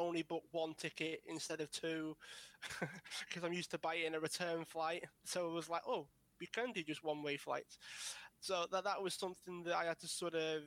only 0.00 0.22
book 0.22 0.42
one 0.50 0.74
ticket 0.74 1.20
instead 1.28 1.60
of 1.60 1.70
two, 1.70 2.16
because 3.28 3.44
I'm 3.44 3.52
used 3.52 3.70
to 3.72 3.78
buying 3.78 4.14
a 4.14 4.20
return 4.20 4.64
flight. 4.64 5.04
So 5.24 5.48
it 5.48 5.52
was 5.52 5.68
like, 5.68 5.82
oh, 5.86 6.08
we 6.40 6.46
can 6.46 6.72
do 6.72 6.82
just 6.82 7.04
one 7.04 7.22
way 7.22 7.36
flights. 7.36 7.78
So 8.40 8.66
that 8.72 8.84
that 8.84 9.02
was 9.02 9.14
something 9.14 9.62
that 9.64 9.76
I 9.76 9.84
had 9.84 10.00
to 10.00 10.08
sort 10.08 10.34
of 10.34 10.62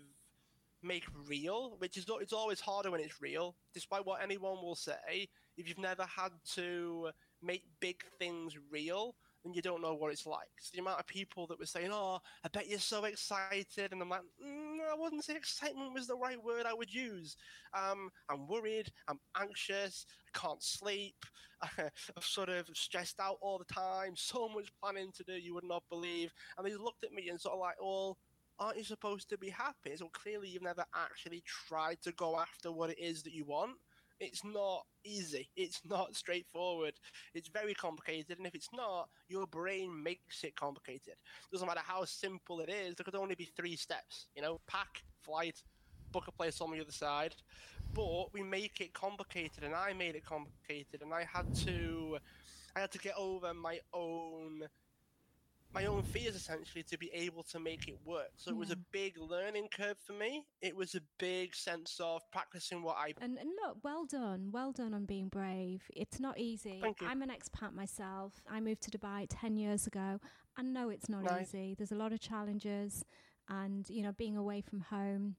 make 0.84 1.06
real, 1.28 1.76
which 1.80 1.98
is 1.98 2.06
it's 2.22 2.34
always 2.34 2.60
harder 2.60 2.92
when 2.92 3.02
it's 3.02 3.22
real. 3.22 3.56
Despite 3.74 4.06
what 4.06 4.22
anyone 4.22 4.62
will 4.62 4.76
say, 4.76 5.30
if 5.58 5.68
you've 5.68 5.78
never 5.80 6.04
had 6.04 6.32
to 6.56 7.10
make 7.42 7.64
big 7.80 8.04
things 8.20 8.56
real, 8.72 9.16
then 9.44 9.54
you 9.54 9.62
don't 9.62 9.82
know 9.82 9.94
what 9.94 10.12
it's 10.12 10.26
like. 10.26 10.50
So 10.60 10.72
the 10.74 10.82
amount 10.82 11.00
of 11.00 11.08
people 11.08 11.48
that 11.48 11.60
were 11.60 11.66
saying, 11.66 11.92
"Oh, 11.92 12.20
I 12.44 12.48
bet 12.50 12.68
you're 12.68 12.80
so 12.80 13.04
excited," 13.06 13.92
and 13.92 14.02
I'm 14.02 14.10
like, 14.10 14.22
mm, 14.44 14.80
"I 14.90 14.96
wouldn't 14.96 15.24
say 15.24 15.36
excitement 15.36 15.94
was 15.94 16.08
the 16.08 16.16
right 16.16 16.42
word 16.42 16.66
I 16.66 16.74
would 16.74 16.94
use. 16.94 17.36
Um, 17.74 18.10
I'm 18.30 18.48
worried. 18.48 18.92
I'm 19.08 19.20
anxious. 19.38 20.06
I 20.34 20.40
can't 20.40 20.64
sleep. 20.64 21.26
I'm 21.78 22.22
sort 22.22 22.50
of 22.50 22.70
stressed 22.74 23.20
out 23.20 23.38
all 23.42 23.58
the 23.58 23.66
time. 23.66 24.16
So 24.16 24.50
much 24.50 24.72
planning 24.82 25.12
to 25.14 25.24
do, 25.24 25.34
you 25.34 25.54
would 25.54 25.64
not 25.66 25.84
believe." 25.90 26.34
And 26.58 26.66
they 26.66 26.76
looked 26.76 27.04
at 27.04 27.12
me 27.14 27.30
and 27.30 27.40
sort 27.40 27.54
of 27.54 27.60
like, 27.60 27.82
"Well." 27.82 28.18
Aren't 28.60 28.78
you 28.78 28.84
supposed 28.84 29.30
to 29.30 29.38
be 29.38 29.50
happy? 29.50 29.96
So 29.98 30.10
clearly, 30.10 30.48
you've 30.48 30.62
never 30.62 30.86
actually 30.94 31.42
tried 31.42 32.02
to 32.04 32.12
go 32.12 32.40
after 32.40 32.72
what 32.72 32.92
it 32.92 33.00
is 33.00 33.24
that 33.24 33.34
you 33.34 33.46
want 33.46 33.80
it's 34.24 34.44
not 34.44 34.84
easy. 35.04 35.50
It's 35.56 35.82
not 35.86 36.16
straightforward. 36.16 36.94
It's 37.34 37.50
very 37.50 37.74
complicated, 37.74 38.38
and 38.38 38.48
if 38.48 38.56
it's 38.56 38.70
not, 38.74 39.10
your 39.28 39.48
brain 39.48 40.02
makes 40.02 40.44
it 40.44 40.56
complicated. 40.56 41.16
Doesn't 41.52 41.68
matter 41.68 41.82
how 41.86 42.06
simple 42.06 42.62
it 42.62 42.70
is. 42.70 42.96
There 42.96 43.04
could 43.04 43.16
only 43.16 43.36
be 43.36 43.50
three 43.56 43.76
steps. 43.76 44.28
You 44.36 44.42
know, 44.42 44.60
pack, 44.68 45.04
flight, 45.24 45.62
book 46.12 46.28
a 46.28 46.32
place 46.32 46.62
on 46.62 46.72
the 46.72 46.82
other 46.82 46.92
side. 46.92 47.36
But 47.94 48.34
we 48.34 48.42
make 48.42 48.82
it 48.82 48.94
complicated, 48.94 49.64
and 49.64 49.76
I 49.76 49.94
made 49.94 50.16
it 50.16 50.26
complicated, 50.26 51.02
and 51.02 51.14
I 51.14 51.26
had 51.32 51.54
to, 51.66 52.18
I 52.76 52.80
had 52.80 52.92
to 52.92 52.98
get 52.98 53.14
over 53.18 53.54
my 53.54 53.80
own 53.94 54.64
my 55.74 55.86
own 55.86 56.04
fears 56.04 56.36
essentially 56.36 56.84
to 56.84 56.98
be 56.98 57.10
able 57.14 57.44
to 57.44 57.60
make 57.60 57.88
it 57.88 57.98
work. 58.06 58.30
So 58.38 58.52
it 58.52 58.58
was 58.58 58.72
a 58.72 58.78
big 58.92 59.18
learning 59.18 59.70
curve 59.76 59.98
for 60.06 60.14
me. 60.14 60.46
It 60.62 60.76
was 60.76 60.96
a 60.96 61.02
big 61.18 61.56
sense 61.56 62.00
of 62.00 62.22
practicing 62.32 62.84
what 62.84 62.98
I 62.98 63.14
And, 63.20 63.38
and 63.38 63.50
look, 63.64 63.78
well 63.84 64.06
done, 64.06 64.50
well 64.52 64.72
done 64.72 64.94
on 64.94 65.06
being 65.06 65.30
brave. 65.30 65.82
It's 65.96 66.20
not 66.20 66.40
easy. 66.40 66.80
Thank 66.82 67.02
you. 67.02 67.08
I'm 67.08 67.22
an 67.22 67.30
expat 67.30 67.74
myself. 67.74 68.42
I 68.50 68.60
moved 68.60 68.84
to 68.84 68.92
Dubai 68.92 69.26
10 69.30 69.58
years 69.58 69.88
ago. 69.88 70.20
I 70.56 70.62
know 70.62 70.90
it's 70.90 71.10
not 71.10 71.24
Nice. 71.24 71.50
easy. 71.50 71.76
There's 71.76 71.92
a 71.92 71.96
lot 71.96 72.14
of 72.14 72.20
challenges, 72.20 73.04
and 73.50 73.90
you 73.90 74.04
know, 74.04 74.12
being 74.12 74.38
away 74.38 74.62
from 74.62 74.82
home, 74.82 75.36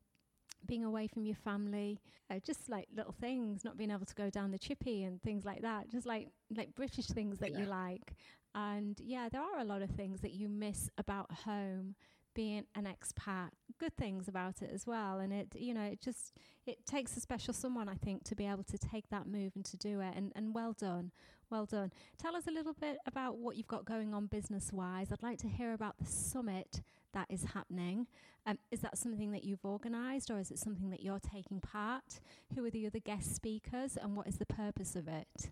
being 0.66 0.84
away 0.84 1.06
from 1.06 1.24
your 1.24 1.36
family, 1.36 2.00
uh, 2.30 2.38
just 2.44 2.68
like 2.68 2.88
little 2.94 3.14
things, 3.20 3.64
not 3.64 3.76
being 3.76 3.90
able 3.90 4.06
to 4.06 4.14
go 4.14 4.30
down 4.30 4.50
the 4.50 4.58
chippy 4.58 5.04
and 5.04 5.22
things 5.22 5.44
like 5.44 5.62
that, 5.62 5.90
just 5.90 6.06
like 6.06 6.28
like 6.56 6.74
British 6.74 7.06
things 7.06 7.38
that 7.38 7.52
you 7.52 7.66
like. 7.66 8.14
And 8.54 8.98
yeah, 9.00 9.28
there 9.30 9.42
are 9.42 9.58
a 9.58 9.64
lot 9.64 9.82
of 9.82 9.90
things 9.90 10.20
that 10.20 10.32
you 10.32 10.48
miss 10.48 10.88
about 10.96 11.30
home 11.44 11.96
being 12.34 12.64
an 12.74 12.84
expat 12.84 13.50
good 13.78 13.96
things 13.96 14.28
about 14.28 14.60
it 14.62 14.70
as 14.72 14.86
well. 14.86 15.18
And 15.18 15.32
it 15.32 15.48
you 15.56 15.74
know 15.74 15.82
it 15.84 16.00
just 16.00 16.34
it 16.66 16.84
takes 16.86 17.16
a 17.16 17.20
special 17.20 17.52
someone 17.54 17.88
i 17.88 17.94
think 17.94 18.24
to 18.24 18.34
be 18.34 18.46
able 18.46 18.64
to 18.64 18.78
take 18.78 19.08
that 19.10 19.26
move 19.26 19.52
and 19.54 19.64
to 19.66 19.76
do 19.76 20.00
it. 20.00 20.14
And 20.16 20.32
and 20.34 20.54
well 20.54 20.72
done 20.72 21.12
well 21.50 21.66
done 21.66 21.92
tell 22.18 22.36
us 22.36 22.46
a 22.46 22.50
little 22.50 22.74
bit 22.74 22.98
about 23.06 23.36
what 23.38 23.56
you've 23.56 23.68
got 23.68 23.84
going 23.84 24.14
on 24.14 24.26
business 24.26 24.72
wise 24.72 25.12
i'd 25.12 25.22
like 25.22 25.38
to 25.38 25.48
hear 25.48 25.72
about 25.72 25.96
the 25.98 26.06
summit 26.06 26.82
that 27.12 27.26
is 27.30 27.44
happening 27.54 28.06
um, 28.46 28.58
is 28.70 28.80
that 28.80 28.98
something 28.98 29.32
that 29.32 29.44
you've 29.44 29.64
organized 29.64 30.30
or 30.30 30.38
is 30.38 30.50
it 30.50 30.58
something 30.58 30.90
that 30.90 31.02
you're 31.02 31.20
taking 31.20 31.60
part 31.60 32.20
who 32.54 32.64
are 32.64 32.70
the 32.70 32.86
other 32.86 32.98
guest 32.98 33.34
speakers 33.34 33.96
and 33.96 34.16
what 34.16 34.26
is 34.26 34.36
the 34.38 34.46
purpose 34.46 34.96
of 34.96 35.08
it 35.08 35.50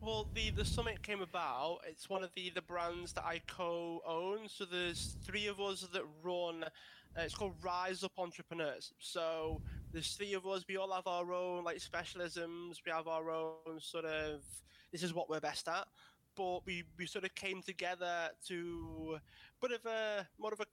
Well, 0.00 0.28
the 0.32 0.50
the 0.50 0.64
summit 0.64 1.02
came 1.02 1.20
about. 1.20 1.80
It's 1.86 2.08
one 2.08 2.22
of 2.22 2.30
the 2.34 2.50
the 2.50 2.62
brands 2.62 3.12
that 3.14 3.24
I 3.24 3.40
co-own. 3.48 4.48
So 4.48 4.64
there's 4.64 5.16
three 5.24 5.46
of 5.48 5.60
us 5.60 5.82
that 5.92 6.04
run. 6.22 6.64
Uh, 6.64 7.22
it's 7.22 7.34
called 7.34 7.54
Rise 7.62 8.04
Up 8.04 8.12
Entrepreneurs. 8.18 8.92
So 9.00 9.60
there's 9.92 10.14
three 10.14 10.34
of 10.34 10.46
us. 10.46 10.64
We 10.68 10.76
all 10.76 10.92
have 10.92 11.06
our 11.06 11.32
own 11.32 11.64
like 11.64 11.78
specialisms. 11.78 12.76
We 12.84 12.92
have 12.92 13.08
our 13.08 13.30
own 13.30 13.80
sort 13.80 14.04
of. 14.04 14.42
This 14.92 15.02
is 15.02 15.14
what 15.14 15.28
we're 15.28 15.40
best 15.40 15.68
at. 15.68 15.86
but 16.36 16.64
we, 16.66 16.84
we 16.98 17.06
sort 17.06 17.24
of 17.24 17.34
came 17.34 17.62
together 17.62 18.30
to 18.46 19.18
bit 19.60 19.72
of 19.72 19.84
a 19.86 20.26
more 20.38 20.52
of 20.52 20.60
a 20.60 20.66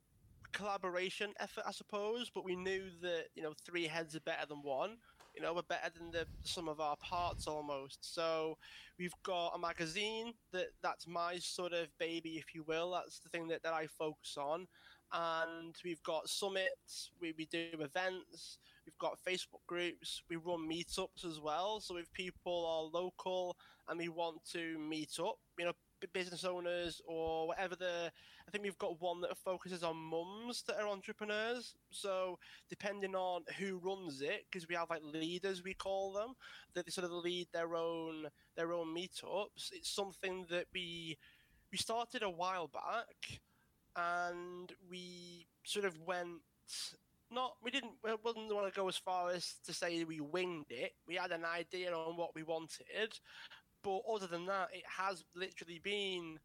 collaboration 0.54 1.34
effort, 1.40 1.64
I 1.68 1.72
suppose. 1.72 2.30
But 2.34 2.46
we 2.46 2.56
knew 2.56 2.84
that 3.02 3.26
you 3.36 3.44
know 3.44 3.54
three 3.66 3.88
heads 3.88 4.16
are 4.16 4.22
better 4.22 4.46
than 4.48 4.62
one. 4.64 4.98
You 5.36 5.42
know, 5.42 5.54
we're 5.54 5.64
better 5.64 5.90
than 5.98 6.12
the 6.12 6.26
sum 6.44 6.70
of 6.70 6.80
our 6.80 6.96
parts 6.98 7.46
almost. 7.46 8.14
So 8.16 8.58
we've 8.98 9.14
got 9.24 9.50
a 9.50 9.60
magazine 9.60 10.34
that 10.54 10.68
that's 10.82 11.08
my 11.08 11.40
sort 11.40 11.74
of 11.74 11.88
baby, 12.00 12.38
if 12.38 12.56
you 12.56 12.64
will. 12.66 12.92
That's 12.92 13.20
the 13.20 13.28
thing 13.28 13.50
that, 13.50 13.62
that 13.64 13.74
I 13.74 13.88
focus 13.88 14.38
on. 14.38 14.66
And 15.12 15.76
we've 15.84 16.02
got 16.04 16.30
summits, 16.30 17.12
we, 17.20 17.34
we 17.38 17.46
do 17.48 17.68
events, 17.80 18.60
we've 18.86 18.98
got 19.00 19.18
Facebook 19.28 19.66
groups, 19.68 20.22
we 20.30 20.36
run 20.36 20.70
meetups 20.70 21.26
as 21.26 21.40
well. 21.40 21.80
So 21.80 21.98
if 21.98 22.12
people 22.14 22.66
are 22.66 23.00
local 23.00 23.58
and 23.88 24.00
they 24.00 24.10
want 24.10 24.44
to 24.54 24.78
meet 24.80 25.20
up, 25.20 25.38
you 25.58 25.66
know, 25.66 25.74
business 26.14 26.44
owners 26.44 27.02
or 27.08 27.48
whatever 27.48 27.76
the 27.76 28.12
I 28.48 28.52
think 28.52 28.64
we've 28.64 28.78
got 28.78 29.02
one 29.02 29.22
that 29.22 29.38
focuses 29.38 29.82
on 29.84 29.98
mums 29.98 30.64
that 30.68 30.80
are 30.80 30.88
entrepreneurs. 30.88 31.76
So 31.90 32.38
depending 32.70 33.16
on 33.16 33.42
who 33.58 33.80
runs 33.80 34.22
it, 34.22 34.46
because 34.46 34.68
we 34.68 34.76
have 34.76 34.90
like 34.90 35.02
leaders 35.04 35.64
we 35.64 35.74
call 35.74 36.14
them, 36.14 36.34
that 36.76 36.86
they 36.86 36.92
sort 36.92 37.06
of 37.06 37.12
lead 37.12 37.48
their 37.54 37.76
own 37.76 38.28
their 38.56 38.72
own 38.72 38.96
meetups. 38.96 39.72
It's 39.72 39.90
something 39.90 40.46
that 40.50 40.66
we 40.74 41.18
we 41.72 41.78
started 41.78 42.22
a 42.22 42.30
while 42.30 42.68
back, 42.68 43.40
and 43.96 44.72
we 44.90 45.48
sort 45.64 45.86
of 45.86 46.00
went. 46.02 46.42
Not 47.36 47.54
we 47.62 47.70
didn't 47.70 47.92
we 48.04 48.12
wouldn't 48.24 48.54
want 48.54 48.74
to 48.74 48.80
go 48.80 48.88
as 48.88 48.98
far 48.98 49.30
as 49.30 49.56
to 49.66 49.74
say 49.74 50.04
we 50.06 50.22
winged 50.22 50.72
it. 50.72 50.94
We 51.08 51.16
had 51.16 51.32
an 51.32 51.46
idea 51.46 51.94
on 51.94 52.16
what 52.16 52.34
we 52.34 52.44
wanted, 52.44 53.20
but 53.84 54.02
other 54.12 54.26
than 54.26 54.46
that, 54.46 54.70
it 54.74 54.84
has 54.98 55.24
literally 55.36 55.80
been 55.84 56.40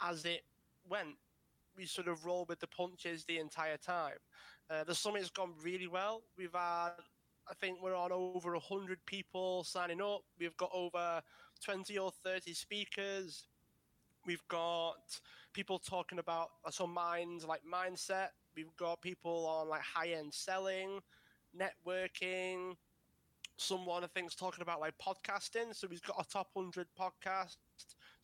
as 0.00 0.24
it 0.24 0.42
went 0.88 1.16
we 1.76 1.86
sort 1.86 2.08
of 2.08 2.24
rolled 2.24 2.48
with 2.48 2.60
the 2.60 2.66
punches 2.66 3.24
the 3.24 3.38
entire 3.38 3.76
time. 3.76 4.16
Uh, 4.70 4.84
the 4.84 4.94
summit's 4.94 5.30
gone 5.30 5.52
really 5.62 5.86
well. 5.86 6.22
We've 6.36 6.52
had, 6.52 6.92
I 7.48 7.54
think 7.60 7.78
we're 7.82 7.96
on 7.96 8.12
over 8.12 8.52
100 8.52 8.98
people 9.06 9.64
signing 9.64 10.00
up. 10.00 10.22
We've 10.38 10.56
got 10.56 10.70
over 10.72 11.22
20 11.64 11.98
or 11.98 12.10
30 12.24 12.54
speakers. 12.54 13.46
We've 14.26 14.46
got 14.48 14.96
people 15.52 15.78
talking 15.78 16.18
about 16.18 16.48
some 16.70 16.92
minds 16.92 17.44
like 17.44 17.60
mindset. 17.70 18.28
We've 18.56 18.74
got 18.76 19.00
people 19.02 19.46
on 19.46 19.68
like 19.68 19.82
high 19.82 20.08
end 20.08 20.32
selling, 20.32 21.00
networking. 21.56 22.76
Someone 23.58 24.04
I 24.04 24.08
think 24.08 24.28
is 24.28 24.34
talking 24.34 24.62
about 24.62 24.80
like 24.80 24.94
podcasting. 24.98 25.74
So 25.74 25.88
he's 25.88 26.00
got 26.00 26.16
a 26.18 26.28
top 26.28 26.48
100 26.54 26.86
podcast 26.98 27.56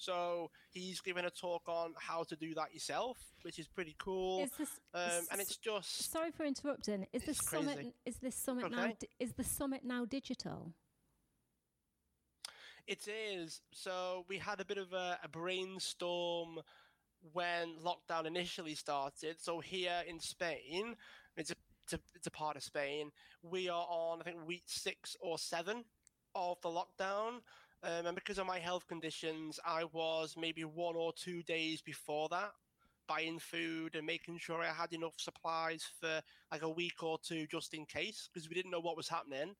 so 0.03 0.51
he's 0.73 1.01
giving 1.01 1.25
a 1.27 1.31
talk 1.31 1.63
on 1.69 1.95
how 1.97 2.25
to 2.25 2.35
do 2.35 2.55
that 2.55 2.75
yourself, 2.75 3.19
which 3.43 3.61
is 3.61 3.69
pretty 3.69 3.95
cool. 4.01 4.43
Is 4.43 4.51
this, 4.59 4.81
um, 4.95 5.27
and 5.31 5.41
it's 5.41 5.57
just 5.57 6.11
sorry 6.11 6.33
for 6.33 6.45
interrupting. 6.45 7.07
Is 7.13 7.23
this 7.23 7.41
crazy. 7.41 7.65
summit? 7.65 7.95
Is 8.05 8.17
this 8.17 8.35
summit 8.35 8.65
okay. 8.65 8.75
now? 8.75 8.93
Is 9.21 9.33
the 9.35 9.45
summit 9.45 9.83
now 9.85 10.05
digital? 10.05 10.75
It 12.89 13.07
is. 13.07 13.61
So 13.71 14.25
we 14.29 14.39
had 14.39 14.61
a 14.61 14.65
bit 14.65 14.77
of 14.77 14.93
a, 14.93 15.21
a 15.23 15.29
brainstorm 15.29 16.59
when 17.33 17.77
lockdown 17.85 18.27
initially 18.27 18.75
started. 18.75 19.37
So 19.41 19.61
here 19.61 20.03
in 20.07 20.21
Spain, 20.21 20.97
it's 21.37 21.51
a, 21.51 21.55
it's 21.85 21.93
a, 21.95 22.01
it's 22.15 22.27
a 22.27 22.31
part 22.31 22.57
of 22.57 22.63
Spain. 22.63 23.11
We 23.43 23.69
are 23.69 23.87
on 23.89 24.21
I 24.21 24.25
think 24.25 24.47
week 24.47 24.65
six 24.67 25.17
or 25.21 25.39
seven 25.39 25.85
of 26.35 26.61
the 26.63 26.69
lockdown. 26.69 27.41
Um, 27.85 28.07
and 28.07 28.15
because 28.15 28.39
of 28.39 28.47
my 28.47 28.59
health 28.59 28.87
conditions, 28.87 29.59
I 29.65 29.85
was 29.93 30.37
maybe 30.39 30.63
one 30.65 30.95
or 30.95 31.13
two 31.13 31.43
days 31.43 31.83
before 31.83 32.29
that 32.31 32.53
buying 33.09 33.39
food 33.39 33.95
and 33.97 34.07
making 34.07 34.39
sure 34.39 34.61
I 34.63 34.67
had 34.67 34.93
enough 34.93 35.15
supplies 35.17 35.85
for 36.01 36.21
like 36.51 36.63
a 36.63 36.69
week 36.69 37.03
or 37.03 37.19
two 37.19 37.47
just 37.47 37.75
in 37.75 37.85
case 37.85 38.29
because 38.33 38.49
we 38.49 38.55
didn't 38.55 38.71
know 38.71 38.81
what 38.81 38.97
was 38.97 39.09
happening. 39.09 39.55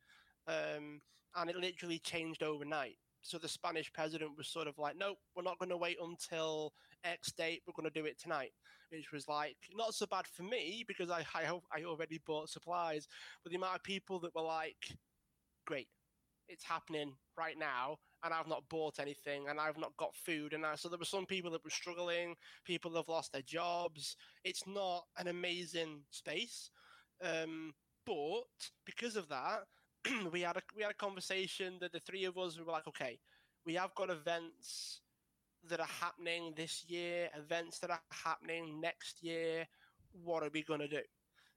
Um, 0.47 1.01
and 1.37 1.51
it 1.51 1.57
literally 1.57 1.99
changed 1.99 2.43
overnight. 2.43 2.97
So 3.23 3.39
the 3.39 3.49
Spanish 3.49 3.93
president 3.93 4.37
was 4.37 4.49
sort 4.49 4.67
of 4.67 4.79
like, 4.79 4.97
nope, 4.99 5.19
we're 5.35 5.43
not 5.43 5.59
going 5.59 5.71
to 5.71 5.77
wait 5.77 5.97
until 6.03 6.73
X 7.05 7.33
date. 7.33 7.63
We're 7.67 7.81
going 7.81 7.91
to 7.91 8.01
do 8.01 8.07
it 8.07 8.21
tonight, 8.21 8.51
which 8.91 9.13
was 9.13 9.29
like 9.29 9.57
not 9.75 9.95
so 9.95 10.07
bad 10.07 10.27
for 10.27 10.43
me 10.43 10.85
because 10.87 11.11
I, 11.11 11.25
I, 11.35 11.59
I 11.75 11.85
already 11.85 12.21
bought 12.27 12.51
supplies. 12.51 13.07
But 13.43 13.51
the 13.51 13.57
amount 13.57 13.77
of 13.77 13.83
people 13.85 14.19
that 14.21 14.35
were 14.35 14.43
like, 14.43 14.97
great, 15.67 15.89
it's 16.49 16.65
happening 16.65 17.15
right 17.39 17.59
now 17.59 17.99
and 18.25 18.33
I've 18.33 18.49
not 18.49 18.69
bought 18.69 18.99
anything 18.99 19.49
and 19.49 19.59
I've 19.59 19.79
not 19.79 19.97
got 19.97 20.15
food. 20.15 20.53
And 20.53 20.65
I, 20.65 20.75
so 20.77 20.89
there 20.89 20.99
were 20.99 21.05
some 21.05 21.27
people 21.27 21.51
that 21.53 21.65
were 21.65 21.71
struggling, 21.71 22.35
people 22.65 22.95
have 22.97 23.09
lost 23.09 23.33
their 23.33 23.43
jobs. 23.43 24.17
It's 24.45 24.67
not 24.67 25.05
an 25.19 25.29
amazing 25.29 26.03
space. 26.11 26.71
Um, 27.23 27.73
but 28.07 28.45
because 28.85 29.17
of 29.17 29.29
that, 29.29 29.63
we 30.33 30.43
had 30.43 30.57
a 30.57 30.63
we 30.77 30.83
had 30.83 30.93
a 30.93 30.95
conversation 30.95 31.75
that 31.81 31.93
the 31.93 32.01
three 32.01 32.25
of 32.25 32.37
us 32.39 32.59
were 32.59 32.71
like, 32.71 32.87
okay, 32.89 33.19
we 33.65 33.75
have 33.75 33.95
got 33.95 34.11
events 34.11 35.01
that 35.69 35.81
are 35.81 35.87
happening 36.01 36.55
this 36.57 36.85
year, 36.89 37.29
events 37.37 37.79
that 37.79 37.91
are 37.91 38.01
happening 38.25 38.81
next 38.81 39.23
year. 39.23 39.67
What 40.25 40.43
are 40.43 40.51
we 40.53 40.63
going 40.63 40.81
to 40.81 40.89
do? 40.89 41.03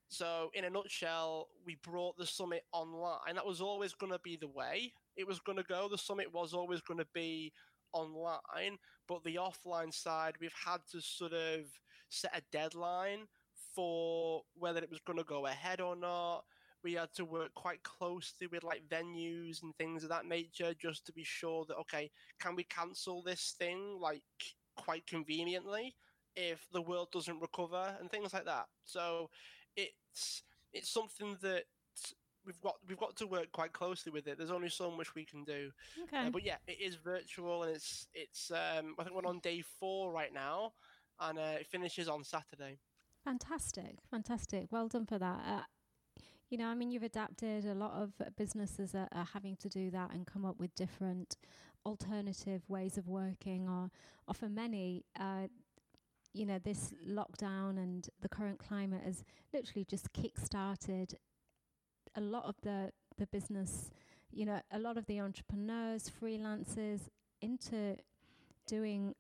So, 0.07 0.51
in 0.53 0.65
a 0.65 0.69
nutshell, 0.69 1.47
we 1.65 1.77
brought 1.83 2.17
the 2.17 2.27
summit 2.27 2.63
online. 2.71 3.35
That 3.35 3.45
was 3.45 3.59
always 3.59 3.93
going 3.93 4.11
to 4.11 4.19
be 4.19 4.37
the 4.37 4.47
way 4.47 4.93
it 5.15 5.27
was 5.27 5.39
going 5.39 5.57
to 5.57 5.63
go. 5.63 5.87
The 5.89 5.97
summit 5.97 6.31
was 6.31 6.53
always 6.53 6.81
going 6.81 6.99
to 6.99 7.07
be 7.13 7.51
online, 7.93 8.77
but 9.07 9.23
the 9.23 9.35
offline 9.35 9.93
side, 9.93 10.35
we've 10.39 10.53
had 10.65 10.81
to 10.91 11.01
sort 11.01 11.33
of 11.33 11.61
set 12.09 12.37
a 12.37 12.41
deadline 12.51 13.27
for 13.73 14.43
whether 14.57 14.79
it 14.79 14.89
was 14.89 14.99
going 14.99 15.17
to 15.17 15.23
go 15.23 15.47
ahead 15.47 15.81
or 15.81 15.95
not. 15.95 16.43
We 16.85 16.93
had 16.93 17.11
to 17.15 17.25
work 17.25 17.53
quite 17.55 17.81
closely 17.81 18.45
with 18.45 18.63
like 18.63 18.83
venues 18.87 19.63
and 19.63 19.75
things 19.75 20.03
of 20.03 20.09
that 20.09 20.27
nature 20.27 20.73
just 20.79 21.05
to 21.07 21.11
be 21.11 21.23
sure 21.23 21.65
that, 21.67 21.77
okay, 21.77 22.11
can 22.39 22.55
we 22.55 22.63
cancel 22.65 23.23
this 23.23 23.55
thing 23.57 23.97
like 23.99 24.21
quite 24.77 25.07
conveniently 25.07 25.95
if 26.35 26.67
the 26.71 26.81
world 26.81 27.07
doesn't 27.11 27.41
recover 27.41 27.95
and 27.99 28.11
things 28.11 28.33
like 28.33 28.45
that. 28.45 28.65
So 28.83 29.29
it's 29.75 30.43
it's 30.73 30.89
something 30.89 31.37
that 31.41 31.63
we've 32.45 32.61
got 32.61 32.75
we've 32.87 32.99
got 32.99 33.15
to 33.17 33.27
work 33.27 33.51
quite 33.51 33.73
closely 33.73 34.11
with 34.11 34.27
it. 34.27 34.37
There's 34.37 34.51
only 34.51 34.69
so 34.69 34.91
much 34.91 35.15
we 35.15 35.25
can 35.25 35.43
do. 35.43 35.71
Okay. 36.03 36.27
Uh, 36.27 36.29
but 36.29 36.45
yeah, 36.45 36.57
it 36.67 36.77
is 36.81 36.95
virtual 36.95 37.63
and 37.63 37.75
it's 37.75 38.07
it's 38.13 38.51
um, 38.51 38.95
I 38.99 39.03
think 39.03 39.15
we're 39.15 39.29
on 39.29 39.39
day 39.39 39.63
four 39.79 40.11
right 40.11 40.33
now, 40.33 40.73
and 41.19 41.39
uh, 41.39 41.55
it 41.59 41.67
finishes 41.67 42.07
on 42.07 42.23
Saturday. 42.23 42.77
Fantastic, 43.23 43.97
fantastic. 44.11 44.67
Well 44.71 44.87
done 44.87 45.07
for 45.07 45.17
that. 45.17 45.41
Uh, 45.47 45.61
you 46.49 46.57
know, 46.57 46.67
I 46.67 46.75
mean, 46.75 46.91
you've 46.91 47.03
adapted. 47.03 47.65
A 47.65 47.73
lot 47.73 47.93
of 47.93 48.13
businesses 48.37 48.93
are, 48.93 49.07
are 49.11 49.27
having 49.33 49.55
to 49.57 49.69
do 49.69 49.89
that 49.91 50.11
and 50.13 50.25
come 50.25 50.45
up 50.45 50.59
with 50.59 50.73
different 50.75 51.37
alternative 51.85 52.61
ways 52.67 52.97
of 52.97 53.07
working, 53.07 53.67
or, 53.67 53.89
or 54.27 54.33
for 54.33 54.49
many, 54.49 55.05
uh, 55.19 55.47
you 56.33 56.45
know, 56.45 56.59
this 56.59 56.93
lockdown 57.07 57.77
and 57.77 58.09
the 58.21 58.29
current 58.29 58.59
climate 58.59 59.01
has 59.05 59.23
literally 59.53 59.85
just 59.85 60.11
kick-started 60.13 61.17
a 62.15 62.21
lot 62.21 62.45
of 62.45 62.55
the, 62.61 62.91
the 63.17 63.27
business, 63.27 63.91
you 64.31 64.45
know, 64.45 64.59
a 64.71 64.79
lot 64.79 64.97
of 64.97 65.05
the 65.05 65.19
entrepreneurs, 65.19 66.11
freelancers 66.21 67.01
into 67.41 67.95
doing 68.67 69.13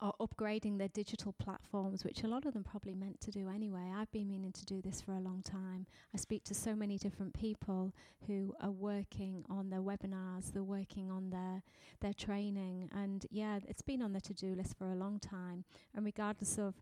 or 0.00 0.14
upgrading 0.20 0.78
their 0.78 0.88
digital 0.88 1.32
platforms, 1.32 2.04
which 2.04 2.22
a 2.22 2.28
lot 2.28 2.46
of 2.46 2.54
them 2.54 2.64
probably 2.64 2.94
meant 2.94 3.20
to 3.20 3.30
do 3.30 3.48
anyway. 3.48 3.92
I've 3.94 4.10
been 4.12 4.28
meaning 4.28 4.52
to 4.52 4.64
do 4.64 4.80
this 4.80 5.00
for 5.00 5.12
a 5.12 5.20
long 5.20 5.42
time. 5.42 5.86
I 6.14 6.18
speak 6.18 6.44
to 6.44 6.54
so 6.54 6.74
many 6.74 6.98
different 6.98 7.34
people 7.34 7.94
who 8.26 8.54
are 8.60 8.70
working 8.70 9.44
on 9.48 9.70
their 9.70 9.80
webinars, 9.80 10.52
they're 10.52 10.62
working 10.62 11.10
on 11.10 11.30
their 11.30 11.62
their 12.00 12.14
training, 12.14 12.88
and 12.92 13.26
yeah, 13.30 13.58
it's 13.68 13.82
been 13.82 14.02
on 14.02 14.12
the 14.12 14.20
to 14.22 14.34
do 14.34 14.54
list 14.54 14.76
for 14.78 14.90
a 14.90 14.96
long 14.96 15.18
time. 15.18 15.64
And 15.94 16.04
regardless 16.04 16.58
of 16.58 16.74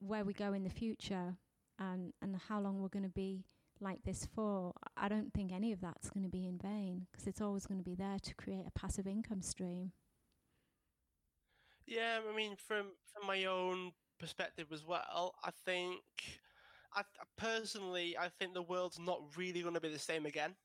where 0.00 0.24
we 0.24 0.32
go 0.32 0.52
in 0.52 0.62
the 0.62 0.70
future 0.70 1.36
and 1.78 2.12
and 2.22 2.36
how 2.48 2.60
long 2.60 2.80
we're 2.80 2.88
going 2.88 3.02
to 3.02 3.08
be 3.08 3.44
like 3.80 4.02
this 4.04 4.26
for, 4.34 4.72
I 4.96 5.08
don't 5.08 5.32
think 5.32 5.52
any 5.52 5.72
of 5.72 5.80
that's 5.80 6.10
going 6.10 6.24
to 6.24 6.30
be 6.30 6.46
in 6.46 6.58
vain 6.58 7.06
because 7.10 7.26
it's 7.26 7.40
always 7.40 7.66
going 7.66 7.78
to 7.78 7.84
be 7.84 7.94
there 7.94 8.18
to 8.22 8.34
create 8.34 8.64
a 8.66 8.78
passive 8.78 9.06
income 9.06 9.42
stream. 9.42 9.92
Yeah, 11.88 12.20
I 12.30 12.36
mean, 12.36 12.56
from 12.56 12.86
from 13.12 13.26
my 13.26 13.44
own 13.46 13.92
perspective 14.20 14.66
as 14.72 14.84
well, 14.84 15.34
I 15.44 15.50
think, 15.64 16.00
I 16.94 17.02
personally, 17.36 18.16
I 18.18 18.28
think 18.28 18.54
the 18.54 18.62
world's 18.62 18.98
not 18.98 19.20
really 19.36 19.62
going 19.62 19.74
to 19.74 19.80
be 19.80 19.88
the 19.90 19.98
same 19.98 20.26
again. 20.26 20.56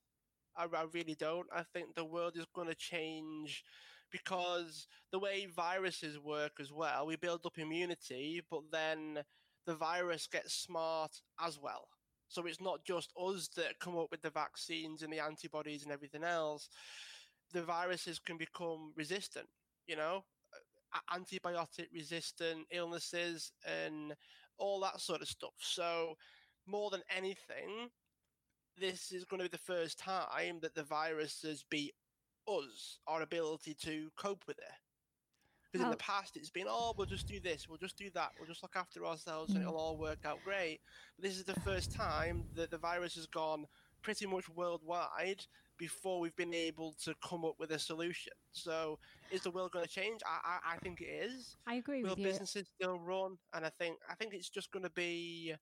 I, 0.57 0.65
I 0.65 0.86
really 0.93 1.15
don't. 1.15 1.47
I 1.55 1.63
think 1.63 1.95
the 1.95 2.05
world 2.05 2.38
is 2.38 2.45
going 2.55 2.69
to 2.69 2.75
change 2.75 3.63
because 4.12 4.88
the 5.12 5.19
way 5.19 5.47
viruses 5.47 6.19
work 6.19 6.53
as 6.59 6.71
well, 6.73 7.07
we 7.07 7.17
build 7.17 7.45
up 7.45 7.57
immunity, 7.59 8.41
but 8.51 8.63
then 8.71 9.23
the 9.67 9.75
virus 9.75 10.27
gets 10.27 10.53
smart 10.55 11.12
as 11.41 11.59
well. 11.59 11.88
So 12.29 12.45
it's 12.47 12.62
not 12.62 12.86
just 12.86 13.13
us 13.19 13.49
that 13.57 13.79
come 13.79 13.97
up 13.97 14.09
with 14.12 14.21
the 14.23 14.31
vaccines 14.31 15.03
and 15.03 15.13
the 15.13 15.19
antibodies 15.21 15.83
and 15.83 15.93
everything 15.93 16.23
else. 16.25 16.69
The 17.53 17.63
viruses 17.63 18.19
can 18.19 18.38
become 18.38 18.93
resistant 18.97 19.47
you 19.88 19.95
know, 19.97 20.23
antibiotic 21.13 21.88
resistant 21.93 22.65
illnesses 22.71 23.51
and 23.65 24.13
all 24.58 24.79
that 24.82 24.99
sort 24.99 25.21
of 25.21 25.27
stuff. 25.27 25.53
So, 25.60 26.15
more 26.65 26.89
than 26.89 27.01
anything, 27.15 27.89
this 28.79 29.12
is 29.12 29.25
going 29.25 29.39
to 29.39 29.49
be 29.49 29.49
the 29.49 29.58
first 29.58 29.99
time 29.99 30.60
that 30.62 30.75
the 30.75 30.84
virus 30.84 31.43
has 31.45 31.63
beat 31.69 31.93
us, 32.47 32.99
our 33.08 33.21
ability 33.21 33.75
to 33.84 34.10
cope 34.17 34.43
with 34.47 34.58
it. 34.58 34.65
Because 35.71 35.86
in 35.86 35.91
the 35.91 35.97
past, 35.97 36.38
it's 36.38 36.51
been, 36.51 36.67
oh, 36.69 36.93
we'll 36.95 37.08
just 37.08 37.27
do 37.27 37.39
this, 37.39 37.67
we'll 37.67 37.79
just 37.79 37.97
do 37.97 38.10
that, 38.13 38.29
we'll 38.38 38.47
just 38.47 38.62
look 38.62 38.75
after 38.75 39.06
ourselves 39.06 39.51
mm. 39.51 39.56
and 39.56 39.63
it'll 39.63 39.77
all 39.77 39.97
work 39.97 40.19
out 40.23 40.38
great. 40.45 40.79
But 41.15 41.23
this 41.23 41.38
is 41.38 41.45
the 41.45 41.60
first 41.62 41.91
time 41.91 42.43
that 42.53 42.69
the 42.69 42.77
virus 42.77 43.15
has 43.15 43.25
gone 43.25 43.65
pretty 44.03 44.27
much 44.27 44.47
worldwide 44.49 45.43
before 45.77 46.19
we've 46.19 46.36
been 46.36 46.53
able 46.53 46.95
to 47.03 47.13
come 47.27 47.45
up 47.45 47.55
with 47.59 47.71
a 47.71 47.79
solution. 47.79 48.33
So, 48.51 48.99
is 49.31 49.41
the 49.41 49.51
world 49.51 49.71
going 49.71 49.86
to 49.86 49.91
change? 49.91 50.21
I, 50.25 50.57
I, 50.57 50.73
I 50.73 50.77
think 50.77 51.01
it 51.01 51.05
is. 51.05 51.57
I 51.67 51.75
agree 51.75 52.03
Will 52.03 52.12
with 52.12 52.19
you. 52.19 52.25
businesses 52.25 52.67
still 52.75 52.99
run? 52.99 53.38
And 53.53 53.65
I 53.65 53.69
think 53.69 53.97
I 54.09 54.15
think 54.15 54.33
it's 54.33 54.49
just 54.49 54.71
going 54.71 54.83
to 54.83 54.91
be, 54.91 55.53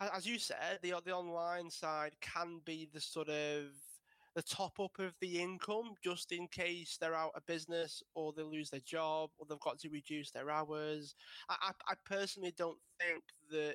as 0.00 0.26
you 0.26 0.38
said, 0.38 0.78
the 0.82 0.94
the 1.04 1.12
online 1.12 1.70
side 1.70 2.12
can 2.20 2.60
be 2.64 2.88
the 2.92 3.00
sort 3.00 3.28
of 3.28 3.64
the 4.34 4.42
top 4.42 4.80
up 4.80 4.98
of 4.98 5.12
the 5.20 5.40
income 5.40 5.92
just 6.02 6.32
in 6.32 6.48
case 6.48 6.96
they're 6.98 7.14
out 7.14 7.32
of 7.34 7.44
business 7.46 8.02
or 8.14 8.32
they 8.32 8.42
lose 8.42 8.70
their 8.70 8.80
job 8.80 9.28
or 9.38 9.46
they've 9.46 9.60
got 9.60 9.78
to 9.78 9.90
reduce 9.90 10.30
their 10.30 10.50
hours. 10.50 11.14
I, 11.50 11.56
I, 11.60 11.92
I 11.92 11.94
personally 12.06 12.54
don't 12.56 12.78
think 12.98 13.22
that 13.50 13.74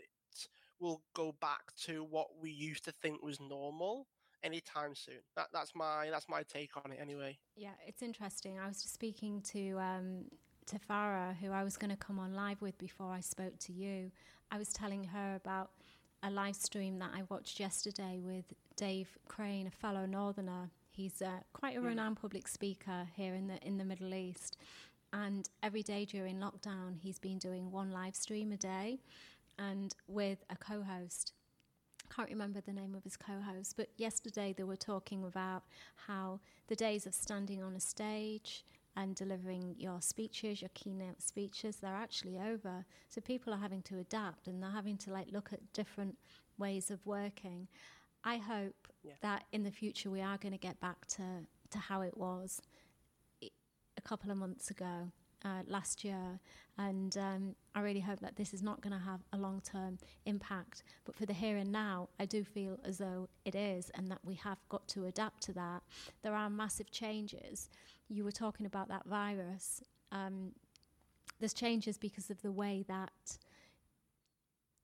we'll 0.79 1.01
go 1.15 1.35
back 1.41 1.61
to 1.85 2.03
what 2.03 2.27
we 2.41 2.49
used 2.49 2.85
to 2.85 2.91
think 2.91 3.21
was 3.21 3.39
normal 3.39 4.07
anytime 4.43 4.95
soon. 4.95 5.21
That 5.35 5.47
that's 5.53 5.73
my 5.75 6.09
that's 6.11 6.29
my 6.29 6.43
take 6.43 6.71
on 6.77 6.91
it 6.91 6.99
anyway. 7.01 7.37
Yeah, 7.55 7.71
it's 7.85 8.01
interesting. 8.01 8.59
I 8.59 8.67
was 8.67 8.81
just 8.81 8.93
speaking 8.93 9.41
to 9.53 9.79
um, 9.79 10.25
to 10.67 10.79
Farah, 10.79 11.35
who 11.37 11.51
I 11.51 11.63
was 11.63 11.77
going 11.77 11.91
to 11.91 11.97
come 11.97 12.19
on 12.19 12.33
live 12.33 12.61
with 12.61 12.77
before 12.77 13.11
I 13.11 13.21
spoke 13.21 13.57
to 13.59 13.73
you. 13.73 14.11
I 14.51 14.57
was 14.57 14.69
telling 14.69 15.03
her 15.05 15.35
about 15.35 15.71
a 16.23 16.29
live 16.29 16.55
stream 16.55 16.99
that 16.99 17.11
I 17.15 17.23
watched 17.29 17.59
yesterday 17.59 18.19
with 18.21 18.45
Dave 18.75 19.17
Crane, 19.27 19.67
a 19.67 19.71
fellow 19.71 20.05
Northerner. 20.05 20.69
He's 20.91 21.21
uh, 21.21 21.39
quite 21.53 21.77
a 21.77 21.79
hmm. 21.79 21.87
renowned 21.87 22.17
public 22.17 22.47
speaker 22.47 23.07
here 23.15 23.35
in 23.35 23.47
the 23.47 23.57
in 23.65 23.77
the 23.77 23.85
Middle 23.85 24.13
East, 24.13 24.57
and 25.13 25.47
every 25.63 25.83
day 25.83 26.05
during 26.05 26.37
lockdown, 26.37 26.97
he's 26.99 27.19
been 27.19 27.37
doing 27.37 27.71
one 27.71 27.91
live 27.91 28.15
stream 28.15 28.51
a 28.51 28.57
day, 28.57 28.99
and 29.57 29.95
with 30.07 30.43
a 30.49 30.55
co-host. 30.55 31.33
Can't 32.13 32.29
remember 32.29 32.61
the 32.61 32.73
name 32.73 32.95
of 32.95 33.03
his 33.03 33.17
co-host, 33.17 33.75
but 33.77 33.89
yesterday 33.97 34.53
they 34.55 34.63
were 34.63 34.77
talking 34.77 35.23
about 35.23 35.63
how 36.07 36.39
the 36.67 36.75
days 36.75 37.05
of 37.05 37.13
standing 37.13 37.61
on 37.61 37.75
a 37.75 37.79
stage 37.79 38.63
and 38.95 39.13
delivering 39.13 39.75
your 39.77 40.01
speeches, 40.01 40.61
your 40.61 40.71
keynote 40.73 41.21
speeches, 41.21 41.77
they're 41.77 41.93
actually 41.93 42.39
over. 42.39 42.83
So 43.09 43.21
people 43.21 43.53
are 43.53 43.59
having 43.59 43.83
to 43.83 43.99
adapt 43.99 44.47
and 44.47 44.61
they're 44.61 44.71
having 44.71 44.97
to 44.97 45.11
like 45.11 45.27
look 45.31 45.53
at 45.53 45.73
different 45.73 46.17
ways 46.57 46.89
of 46.89 47.05
working. 47.05 47.67
I 48.23 48.37
hope 48.37 48.87
yeah. 49.03 49.13
that 49.21 49.43
in 49.51 49.63
the 49.63 49.71
future 49.71 50.09
we 50.09 50.21
are 50.21 50.37
going 50.37 50.53
to 50.53 50.57
get 50.57 50.79
back 50.79 51.05
to, 51.09 51.23
to 51.69 51.77
how 51.77 52.01
it 52.01 52.17
was 52.17 52.61
a 53.43 54.01
couple 54.01 54.31
of 54.31 54.37
months 54.37 54.71
ago. 54.71 55.11
Uh, 55.45 55.61
last 55.67 56.03
year, 56.03 56.39
and 56.79 57.15
um, 57.15 57.55
I 57.75 57.81
really 57.81 57.99
hope 57.99 58.19
that 58.21 58.35
this 58.35 58.55
is 58.55 58.63
not 58.63 58.81
going 58.81 58.91
to 58.91 59.05
have 59.05 59.21
a 59.31 59.37
long 59.37 59.61
term 59.61 59.99
impact. 60.25 60.83
But 61.05 61.15
for 61.15 61.27
the 61.27 61.33
here 61.33 61.57
and 61.57 61.71
now, 61.71 62.09
I 62.19 62.25
do 62.25 62.43
feel 62.43 62.79
as 62.83 62.97
though 62.97 63.29
it 63.45 63.53
is, 63.53 63.91
and 63.93 64.09
that 64.09 64.17
we 64.23 64.33
have 64.35 64.57
got 64.67 64.87
to 64.89 65.05
adapt 65.05 65.43
to 65.43 65.53
that. 65.53 65.83
There 66.23 66.33
are 66.33 66.49
massive 66.49 66.89
changes. 66.89 67.69
You 68.09 68.23
were 68.23 68.31
talking 68.31 68.65
about 68.65 68.89
that 68.89 69.05
virus. 69.05 69.83
Um, 70.11 70.53
there's 71.39 71.53
changes 71.53 71.99
because 71.99 72.31
of 72.31 72.41
the 72.41 72.51
way 72.51 72.83
that 72.87 73.37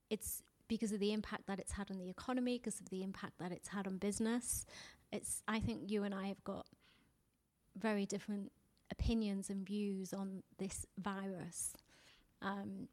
it's 0.08 0.44
because 0.68 0.92
of 0.92 1.00
the 1.00 1.12
impact 1.12 1.48
that 1.48 1.58
it's 1.58 1.72
had 1.72 1.90
on 1.90 1.98
the 1.98 2.08
economy, 2.08 2.58
because 2.58 2.78
of 2.80 2.90
the 2.90 3.02
impact 3.02 3.38
that 3.40 3.50
it's 3.50 3.68
had 3.68 3.88
on 3.88 3.98
business. 3.98 4.66
It's 5.10 5.42
I 5.48 5.58
think 5.58 5.90
you 5.90 6.04
and 6.04 6.14
I 6.14 6.28
have 6.28 6.42
got 6.44 6.66
very 7.76 8.06
different 8.06 8.52
opinions 8.90 9.50
and 9.50 9.66
views 9.66 10.12
on 10.12 10.42
this 10.58 10.86
virus. 10.98 11.74
Um, 12.42 12.88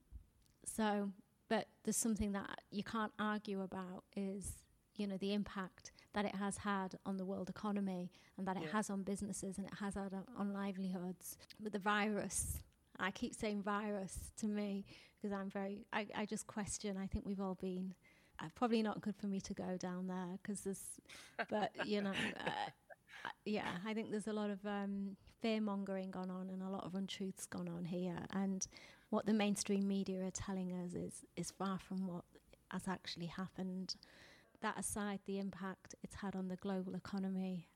so, 0.66 1.10
but 1.50 1.68
there's 1.84 1.98
something 1.98 2.32
that 2.32 2.62
you 2.72 2.84
can't 2.84 3.12
argue 3.20 3.62
about 3.62 4.04
is 4.16 4.54
you 4.96 5.08
know 5.08 5.18
the 5.18 5.34
impact 5.34 5.92
that 6.14 6.26
it 6.26 6.36
has 6.36 6.58
had 6.58 6.96
on 7.06 7.18
the 7.18 7.26
world 7.26 7.50
economy 7.50 8.12
and 8.38 8.48
that 8.48 8.58
it 8.58 8.70
has 8.72 8.90
on 8.90 9.02
businesses 9.04 9.58
and 9.58 9.66
it 9.66 9.74
has 9.80 9.96
had 9.96 10.14
on, 10.14 10.26
on 10.38 10.54
livelihoods. 10.54 11.38
But 11.60 11.72
the 11.72 11.80
virus, 11.80 12.58
I 13.00 13.12
keep 13.12 13.34
saying 13.34 13.64
virus 13.64 14.32
to 14.40 14.48
me 14.48 14.86
because 15.16 15.34
I'm 15.34 15.50
very, 15.50 15.86
I, 15.94 16.08
I 16.16 16.26
just 16.26 16.48
question. 16.48 16.98
I 16.98 17.08
think 17.08 17.26
we've 17.26 17.42
all 17.42 17.56
been. 17.56 17.94
Uh, 18.40 18.48
probably 18.56 18.82
not 18.82 19.02
good 19.02 19.16
for 19.16 19.28
me 19.28 19.40
to 19.40 19.54
go 19.54 19.78
down 19.78 20.08
there 20.08 20.40
because 20.42 20.62
there's, 20.62 20.82
but 21.50 21.72
you 21.86 22.02
know, 22.02 22.10
uh, 22.46 22.50
yeah, 23.46 23.78
I 23.86 23.94
think 23.94 24.12
there's 24.12 24.28
a 24.28 24.34
lot 24.34 24.50
of 24.50 24.66
um, 24.66 25.16
fear 25.42 25.62
mongering 25.62 26.12
gone 26.12 26.30
on 26.30 26.50
and 26.50 26.62
a 26.62 26.70
lot 26.70 26.86
of 26.86 26.96
untruths 26.96 27.46
gone 27.46 27.68
on 27.68 27.86
here. 27.86 28.18
And 28.32 28.66
what 29.10 29.26
the 29.26 29.34
mainstream 29.34 29.88
media 29.88 30.24
are 30.26 30.32
telling 30.32 30.72
us 30.74 30.94
is 30.94 31.26
is 31.36 31.52
far 31.52 31.80
from 31.80 32.08
what 32.08 32.24
has 32.70 32.88
actually 32.88 33.28
happened. 33.28 33.96
That 34.62 34.78
aside, 34.78 35.20
the 35.26 35.40
impact 35.40 35.96
it's 36.04 36.16
had 36.16 36.36
on 36.36 36.48
the 36.48 36.56
global 36.56 36.96
economy 36.96 37.68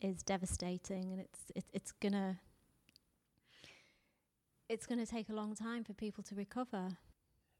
is 0.00 0.22
devastating, 0.22 1.12
and 1.12 1.20
it's 1.20 1.40
it, 1.54 1.64
it's 1.72 1.92
gonna 1.92 2.40
it's 4.68 4.86
to 4.86 5.04
take 5.04 5.28
a 5.28 5.34
long 5.34 5.54
time 5.54 5.82
for 5.82 5.94
people 5.94 6.22
to 6.24 6.34
recover. 6.36 6.88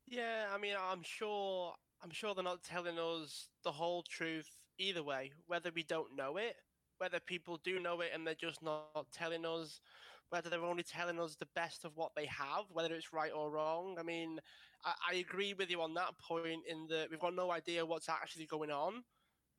Yeah, 0.07 0.47
I 0.53 0.59
mean, 0.59 0.75
I'm 0.81 1.03
sure. 1.03 1.75
I'm 2.03 2.11
sure 2.11 2.35
they're 2.35 2.43
not 2.43 2.63
telling 2.63 2.99
us 2.99 3.49
the 3.63 3.73
whole 3.73 4.03
truth 4.03 4.49
either 4.79 5.03
way. 5.03 5.33
Whether 5.49 5.71
we 5.75 5.83
don't 5.83 6.17
know 6.17 6.39
it, 6.39 6.57
whether 7.01 7.19
people 7.19 7.59
do 7.65 7.81
know 7.81 8.01
it 8.03 8.11
and 8.15 8.27
they're 8.27 8.35
just 8.35 8.63
not 8.63 9.07
telling 9.11 9.47
us, 9.47 9.81
whether 10.29 10.51
they're 10.51 10.65
only 10.65 10.83
telling 10.83 11.19
us 11.19 11.35
the 11.35 11.49
best 11.57 11.85
of 11.85 11.97
what 11.97 12.13
they 12.15 12.27
have, 12.27 12.65
whether 12.71 12.95
it's 12.95 13.13
right 13.13 13.33
or 13.35 13.51
wrong. 13.51 13.97
I 13.99 14.03
mean, 14.03 14.39
I, 14.85 14.93
I 15.13 15.15
agree 15.17 15.55
with 15.55 15.71
you 15.71 15.81
on 15.81 15.95
that 15.95 16.17
point. 16.19 16.63
In 16.69 16.87
that 16.89 17.09
we've 17.11 17.19
got 17.19 17.35
no 17.35 17.51
idea 17.51 17.85
what's 17.85 18.09
actually 18.09 18.47
going 18.47 18.71
on. 18.71 19.03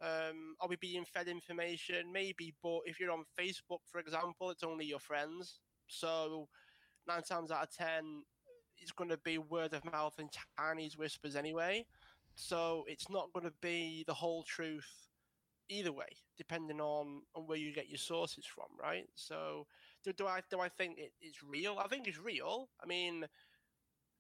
Um, 0.01 0.56
are 0.62 0.67
we 0.69 0.77
being 0.77 1.04
fed 1.04 1.27
information? 1.27 2.12
Maybe, 2.12 2.54
but 2.63 2.80
if 2.86 2.99
you're 2.99 3.12
on 3.12 3.25
Facebook, 3.39 3.82
for 3.91 3.99
example, 3.99 4.49
it's 4.49 4.63
only 4.63 4.86
your 4.86 4.99
friends. 4.99 5.60
So 5.88 6.47
nine 7.08 7.23
times 7.23 7.51
out 7.51 7.63
of 7.63 7.71
ten, 7.75 8.23
it's 8.77 8.91
going 8.91 9.10
to 9.10 9.17
be 9.17 9.38
word 9.38 9.73
of 9.73 9.84
mouth 9.91 10.13
and 10.19 10.30
Chinese 10.58 10.97
whispers 10.97 11.36
anyway. 11.36 11.86
So 12.36 12.86
it's 12.88 13.10
not 13.10 13.34
going 13.34 13.45
to 13.45 13.54
be 13.62 14.04
the 14.08 14.13
whole 14.13 14.43
truth 14.43 15.11
either 15.72 15.92
way, 15.92 16.06
depending 16.38 16.82
on, 16.82 17.22
on 17.36 17.44
where 17.48 17.58
you 17.58 17.74
get 17.74 17.90
your 17.90 17.98
sources 17.98 18.46
from, 18.46 18.68
right? 18.80 19.08
So 19.16 19.66
do, 20.04 20.14
do 20.14 20.28
I 20.28 20.42
do 20.50 20.60
I 20.60 20.70
think 20.70 20.98
it, 20.98 21.14
it's 21.22 21.44
real? 21.44 21.78
I 21.84 21.88
think 21.88 22.08
it's 22.08 22.20
real. 22.20 22.70
I 22.84 22.88
mean, 22.88 23.26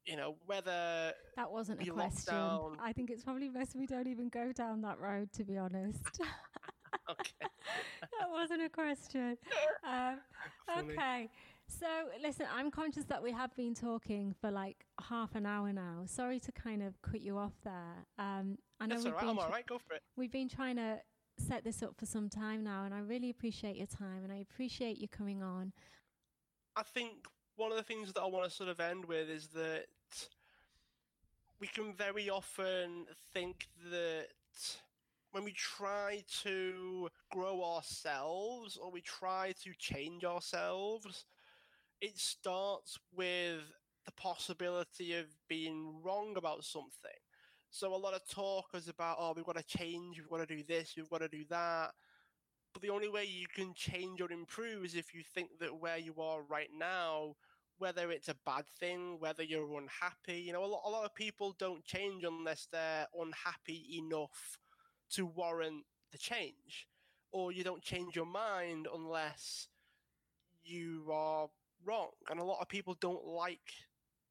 you 0.05 0.15
know, 0.15 0.35
whether 0.45 1.13
that 1.35 1.51
wasn't 1.51 1.81
a 1.81 1.91
question. 1.91 2.33
Down... 2.33 2.77
I 2.81 2.93
think 2.93 3.09
it's 3.09 3.23
probably 3.23 3.49
best 3.49 3.75
we 3.75 3.85
don't 3.85 4.07
even 4.07 4.29
go 4.29 4.51
down 4.51 4.81
that 4.81 4.99
road, 4.99 5.31
to 5.33 5.43
be 5.43 5.57
honest. 5.57 6.19
okay, 7.09 7.31
that 8.19 8.29
wasn't 8.29 8.63
a 8.63 8.69
question. 8.69 9.37
Um, 9.83 10.19
okay. 10.77 11.27
So, 11.67 11.87
listen, 12.21 12.45
I'm 12.53 12.69
conscious 12.69 13.05
that 13.05 13.23
we 13.23 13.31
have 13.31 13.55
been 13.55 13.73
talking 13.73 14.35
for 14.39 14.51
like 14.51 14.85
half 15.09 15.35
an 15.35 15.45
hour 15.45 15.71
now. 15.73 16.03
Sorry 16.05 16.39
to 16.39 16.51
kind 16.51 16.83
of 16.83 17.01
cut 17.01 17.21
you 17.21 17.37
off 17.37 17.53
there. 17.63 18.05
Um, 18.19 18.57
I 18.79 18.85
know 18.85 18.95
That's 18.95 19.05
all 19.05 19.11
right. 19.13 19.23
I'm 19.23 19.39
all 19.39 19.49
right. 19.49 19.65
Go 19.65 19.79
for 19.79 19.95
it. 19.95 20.03
We've 20.15 20.31
been 20.31 20.49
trying 20.49 20.75
to 20.75 20.99
set 21.47 21.63
this 21.63 21.83
up 21.83 21.95
for 21.97 22.05
some 22.05 22.29
time 22.29 22.63
now, 22.63 22.83
and 22.83 22.93
I 22.93 22.99
really 22.99 23.29
appreciate 23.29 23.75
your 23.75 23.87
time 23.87 24.23
and 24.23 24.31
I 24.31 24.37
appreciate 24.37 24.97
you 24.97 25.07
coming 25.07 25.43
on. 25.43 25.73
I 26.75 26.83
think 26.83 27.11
one 27.55 27.71
of 27.71 27.77
the 27.77 27.83
things 27.83 28.13
that 28.13 28.21
I 28.21 28.27
want 28.27 28.49
to 28.49 28.55
sort 28.55 28.69
of 28.69 28.79
end 28.79 29.05
with 29.05 29.29
is 29.29 29.47
that 29.49 29.85
we 31.59 31.67
can 31.67 31.93
very 31.93 32.29
often 32.29 33.05
think 33.33 33.67
that 33.91 34.27
when 35.31 35.43
we 35.43 35.51
try 35.53 36.23
to 36.43 37.09
grow 37.31 37.63
ourselves 37.63 38.77
or 38.77 38.91
we 38.91 39.01
try 39.01 39.53
to 39.63 39.71
change 39.77 40.23
ourselves, 40.23 41.25
it 42.01 42.17
starts 42.17 42.97
with 43.15 43.61
the 44.05 44.11
possibility 44.13 45.15
of 45.15 45.27
being 45.47 46.01
wrong 46.03 46.35
about 46.35 46.63
something. 46.63 47.20
So 47.73 47.95
a 47.95 47.95
lot 47.95 48.13
of 48.13 48.27
talk 48.27 48.65
is 48.73 48.89
about, 48.89 49.15
oh, 49.17 49.31
we've 49.33 49.45
got 49.45 49.55
to 49.55 49.63
change, 49.63 50.19
we've 50.19 50.29
got 50.29 50.45
to 50.45 50.55
do 50.55 50.61
this, 50.61 50.93
we've 50.97 51.09
got 51.09 51.21
to 51.21 51.29
do 51.29 51.45
that. 51.49 51.91
But 52.73 52.81
the 52.81 52.89
only 52.89 53.07
way 53.07 53.23
you 53.23 53.47
can 53.47 53.73
change 53.73 54.19
or 54.19 54.29
improve 54.29 54.83
is 54.83 54.95
if 54.95 55.13
you 55.13 55.23
think 55.33 55.49
that 55.61 55.79
where 55.79 55.97
you 55.97 56.13
are 56.19 56.41
right 56.43 56.69
now, 56.77 57.37
whether 57.77 58.11
it's 58.11 58.27
a 58.27 58.35
bad 58.45 58.65
thing, 58.77 59.15
whether 59.19 59.41
you're 59.41 59.79
unhappy, 59.79 60.41
you 60.41 60.51
know, 60.51 60.65
a 60.65 60.67
lot, 60.67 60.83
a 60.85 60.89
lot 60.89 61.05
of 61.05 61.15
people 61.15 61.55
don't 61.57 61.83
change 61.85 62.25
unless 62.25 62.67
they're 62.71 63.07
unhappy 63.17 63.97
enough 63.97 64.59
to 65.11 65.25
warrant 65.25 65.85
the 66.11 66.17
change. 66.17 66.87
Or 67.31 67.53
you 67.53 67.63
don't 67.63 67.81
change 67.81 68.17
your 68.17 68.25
mind 68.25 68.87
unless 68.93 69.69
you 70.61 71.09
are 71.09 71.47
wrong. 71.85 72.09
And 72.29 72.41
a 72.41 72.43
lot 72.43 72.59
of 72.61 72.67
people 72.67 72.97
don't 72.99 73.25
like 73.25 73.71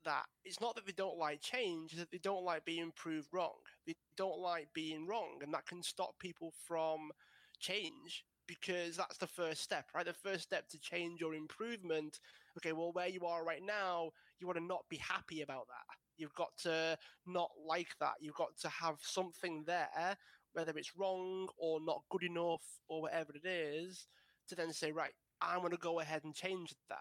that. 0.05 0.25
It's 0.45 0.61
not 0.61 0.75
that 0.75 0.87
they 0.87 0.93
don't 0.93 1.19
like 1.19 1.41
change, 1.41 1.93
it's 1.93 2.01
that 2.01 2.11
they 2.11 2.19
don't 2.19 2.45
like 2.45 2.65
being 2.65 2.93
proved 2.95 3.29
wrong. 3.33 3.59
They 3.87 3.95
don't 4.17 4.39
like 4.39 4.69
being 4.75 5.07
wrong, 5.07 5.41
and 5.43 5.53
that 5.55 5.67
can 5.67 5.83
stop 5.83 6.19
people 6.19 6.53
from 6.67 7.11
change 7.59 8.25
because 8.47 8.97
that's 8.97 9.19
the 9.19 9.27
first 9.27 9.63
step, 9.63 9.87
right? 9.95 10.05
The 10.05 10.13
first 10.13 10.43
step 10.43 10.69
to 10.71 10.81
change 10.81 11.23
or 11.23 11.35
improvement. 11.35 12.19
Okay, 12.59 12.73
well, 12.73 12.91
where 12.93 13.09
you 13.09 13.21
are 13.25 13.45
right 13.45 13.63
now, 13.65 14.11
you 14.41 14.47
want 14.47 14.59
to 14.59 14.65
not 14.65 14.85
be 14.91 14.97
happy 14.97 15.43
about 15.43 15.67
that. 15.69 15.97
You've 16.17 16.35
got 16.35 16.51
to 16.63 16.99
not 17.27 17.51
like 17.65 17.95
that. 18.01 18.15
You've 18.21 18.35
got 18.35 18.57
to 18.63 18.69
have 18.69 18.97
something 19.01 19.63
there, 19.67 20.17
whether 20.53 20.77
it's 20.77 20.97
wrong 20.97 21.49
or 21.59 21.79
not 21.81 22.03
good 22.11 22.25
enough 22.25 22.63
or 22.89 23.03
whatever 23.03 23.33
it 23.35 23.49
is, 23.49 24.09
to 24.49 24.57
then 24.57 24.73
say, 24.73 24.91
right, 24.91 25.13
I'm 25.41 25.61
going 25.61 25.71
to 25.71 25.79
go 25.79 26.01
ahead 26.01 26.25
and 26.25 26.35
change 26.35 26.75
that. 26.89 26.99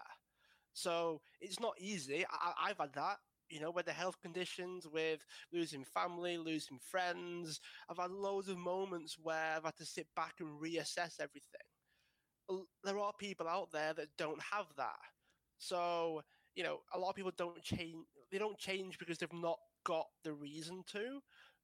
So 0.72 1.20
it's 1.40 1.60
not 1.60 1.74
easy. 1.78 2.24
I, 2.30 2.68
have 2.68 2.78
had 2.78 2.94
that, 2.94 3.16
you 3.48 3.60
know, 3.60 3.70
with 3.70 3.86
the 3.86 3.92
health 3.92 4.20
conditions, 4.22 4.86
with 4.86 5.20
losing 5.52 5.84
family, 5.84 6.36
losing 6.38 6.78
friends. 6.78 7.60
I've 7.88 7.98
had 7.98 8.10
loads 8.10 8.48
of 8.48 8.58
moments 8.58 9.16
where 9.20 9.54
I've 9.56 9.64
had 9.64 9.76
to 9.78 9.86
sit 9.86 10.06
back 10.14 10.34
and 10.40 10.60
reassess 10.60 11.20
everything. 11.20 11.66
There 12.84 12.98
are 12.98 13.12
people 13.18 13.48
out 13.48 13.70
there 13.72 13.94
that 13.94 14.16
don't 14.18 14.40
have 14.52 14.66
that. 14.76 14.98
So, 15.58 16.22
you 16.54 16.64
know, 16.64 16.80
a 16.94 16.98
lot 16.98 17.10
of 17.10 17.16
people 17.16 17.32
don't 17.36 17.62
change. 17.62 18.06
They 18.32 18.38
don't 18.38 18.58
change 18.58 18.98
because 18.98 19.18
they've 19.18 19.32
not 19.32 19.58
got 19.84 20.06
the 20.24 20.32
reason 20.32 20.82
to. 20.92 21.20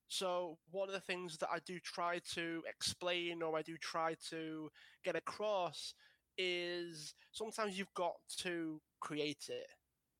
So, 0.09 0.59
one 0.71 0.89
of 0.89 0.95
the 0.95 1.01
things 1.01 1.37
that 1.39 1.49
I 1.53 1.59
do 1.67 1.81
try 1.81 2.21
to 2.35 2.63
explain 2.69 3.43
or 3.43 3.57
I 3.59 3.63
do 3.63 3.77
try 3.79 4.15
to 4.31 4.71
get 5.05 5.17
across 5.17 5.95
is 6.39 7.15
sometimes 7.33 7.79
you've 7.79 7.95
got 7.95 8.15
to 8.39 8.81
create 9.01 9.47
it. 9.49 9.67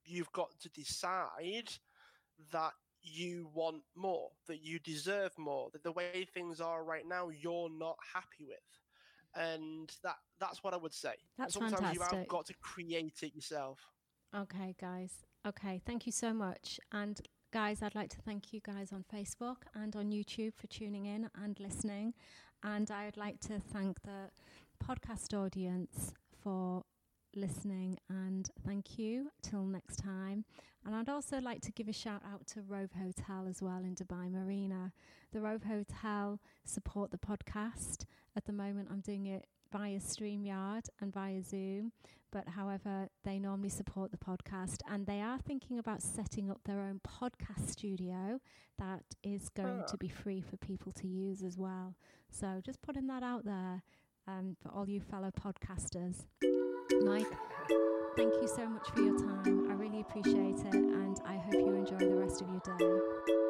You've 0.05 0.33
got 0.33 0.51
to 0.61 0.69
decide 0.71 1.71
that 2.53 2.73
you 3.03 3.49
want 3.55 3.83
more, 3.95 4.31
that 4.49 4.63
you 4.63 4.79
deserve 4.81 5.33
more, 5.39 5.71
that 5.73 5.83
the 5.83 5.93
way 5.93 6.27
things 6.35 6.61
are 6.61 6.85
right 6.85 7.07
now, 7.07 7.29
you're 7.29 7.71
not 7.71 7.97
happy 8.15 8.45
with. 8.47 8.59
And 9.35 9.91
that 10.03 10.17
that's 10.41 10.65
what 10.65 10.73
I 10.75 10.77
would 10.77 10.95
say. 10.95 11.15
That's 11.39 11.55
Sometimes 11.55 11.75
fantastic. 11.75 12.13
you 12.13 12.19
have 12.19 12.29
got 12.29 12.47
to 12.47 12.55
create 12.63 13.23
it 13.23 13.35
yourself. 13.35 13.79
Okay, 14.35 14.75
guys. 14.81 15.13
Okay, 15.47 15.81
thank 15.87 16.07
you 16.07 16.13
so 16.13 16.33
much. 16.33 16.81
And 16.93 17.21
guys, 17.53 17.83
I'd 17.83 17.95
like 17.95 18.11
to 18.11 18.21
thank 18.23 18.53
you 18.53 18.61
guys 18.61 18.93
on 18.93 19.05
Facebook 19.13 19.59
and 19.75 19.95
on 19.95 20.11
YouTube 20.11 20.55
for 20.55 20.67
tuning 20.67 21.07
in 21.07 21.29
and 21.43 21.59
listening. 21.61 22.15
And 22.63 22.91
I 22.91 23.05
would 23.05 23.17
like 23.17 23.41
to 23.41 23.61
thank 23.61 24.03
the 24.03 24.31
podcast 24.85 25.35
audience 25.35 26.13
for 26.43 26.83
listening 27.37 27.99
and 28.09 28.51
thank 28.67 28.99
you. 28.99 29.31
Till 29.43 29.65
next 29.65 29.97
time. 29.97 30.45
And 30.85 30.95
I'd 30.95 31.09
also 31.09 31.41
like 31.41 31.61
to 31.63 31.73
give 31.73 31.89
a 31.89 31.93
shout 31.93 32.23
out 32.25 32.47
to 32.49 32.63
Rove 32.63 32.93
Hotel 32.93 33.47
as 33.49 33.61
well 33.61 33.79
in 33.79 33.95
Dubai 33.95 34.31
Marina. 34.31 34.93
The 35.33 35.41
Rove 35.41 35.65
Hotel 35.65 36.41
support 36.65 37.11
the 37.11 37.19
podcast. 37.19 38.05
At 38.37 38.47
the 38.47 38.53
moment 38.53 38.89
I'm 38.91 39.01
doing 39.01 39.27
it 39.27 39.47
via 39.73 39.99
StreamYard 39.99 40.89
and 41.01 41.13
via 41.13 41.43
Zoom 41.43 41.93
but 42.33 42.49
however 42.49 43.09
they 43.25 43.39
normally 43.39 43.69
support 43.69 44.11
the 44.11 44.17
podcast 44.19 44.79
and 44.91 45.07
they 45.07 45.21
are 45.21 45.39
thinking 45.39 45.79
about 45.79 46.03
setting 46.03 46.51
up 46.51 46.61
their 46.65 46.81
own 46.81 47.01
podcast 47.07 47.71
studio 47.71 48.39
that 48.79 49.03
is 49.23 49.49
going 49.49 49.83
to 49.89 49.97
be 49.97 50.09
free 50.09 50.41
for 50.41 50.57
people 50.59 50.93
to 50.93 51.07
use 51.07 51.43
as 51.43 51.57
well. 51.57 51.95
So 52.31 52.61
just 52.65 52.83
putting 52.83 53.07
that 53.07 53.23
out 53.23 53.45
there 53.45 53.83
um, 54.29 54.57
for 54.61 54.71
all 54.71 54.89
you 54.89 55.01
fellow 55.01 55.31
podcasters. 55.31 56.27
Mike, 56.93 57.27
thank 58.17 58.33
you 58.35 58.49
so 58.49 58.67
much 58.69 58.89
for 58.91 59.01
your 59.01 59.19
time. 59.19 59.69
I 59.71 59.75
really 59.75 60.01
appreciate 60.01 60.59
it, 60.59 60.75
and 60.75 61.21
I 61.27 61.37
hope 61.37 61.55
you 61.55 61.75
enjoy 61.75 61.99
the 61.99 62.17
rest 62.17 62.43
of 62.43 62.49
your 62.49 62.61
day. 62.61 63.46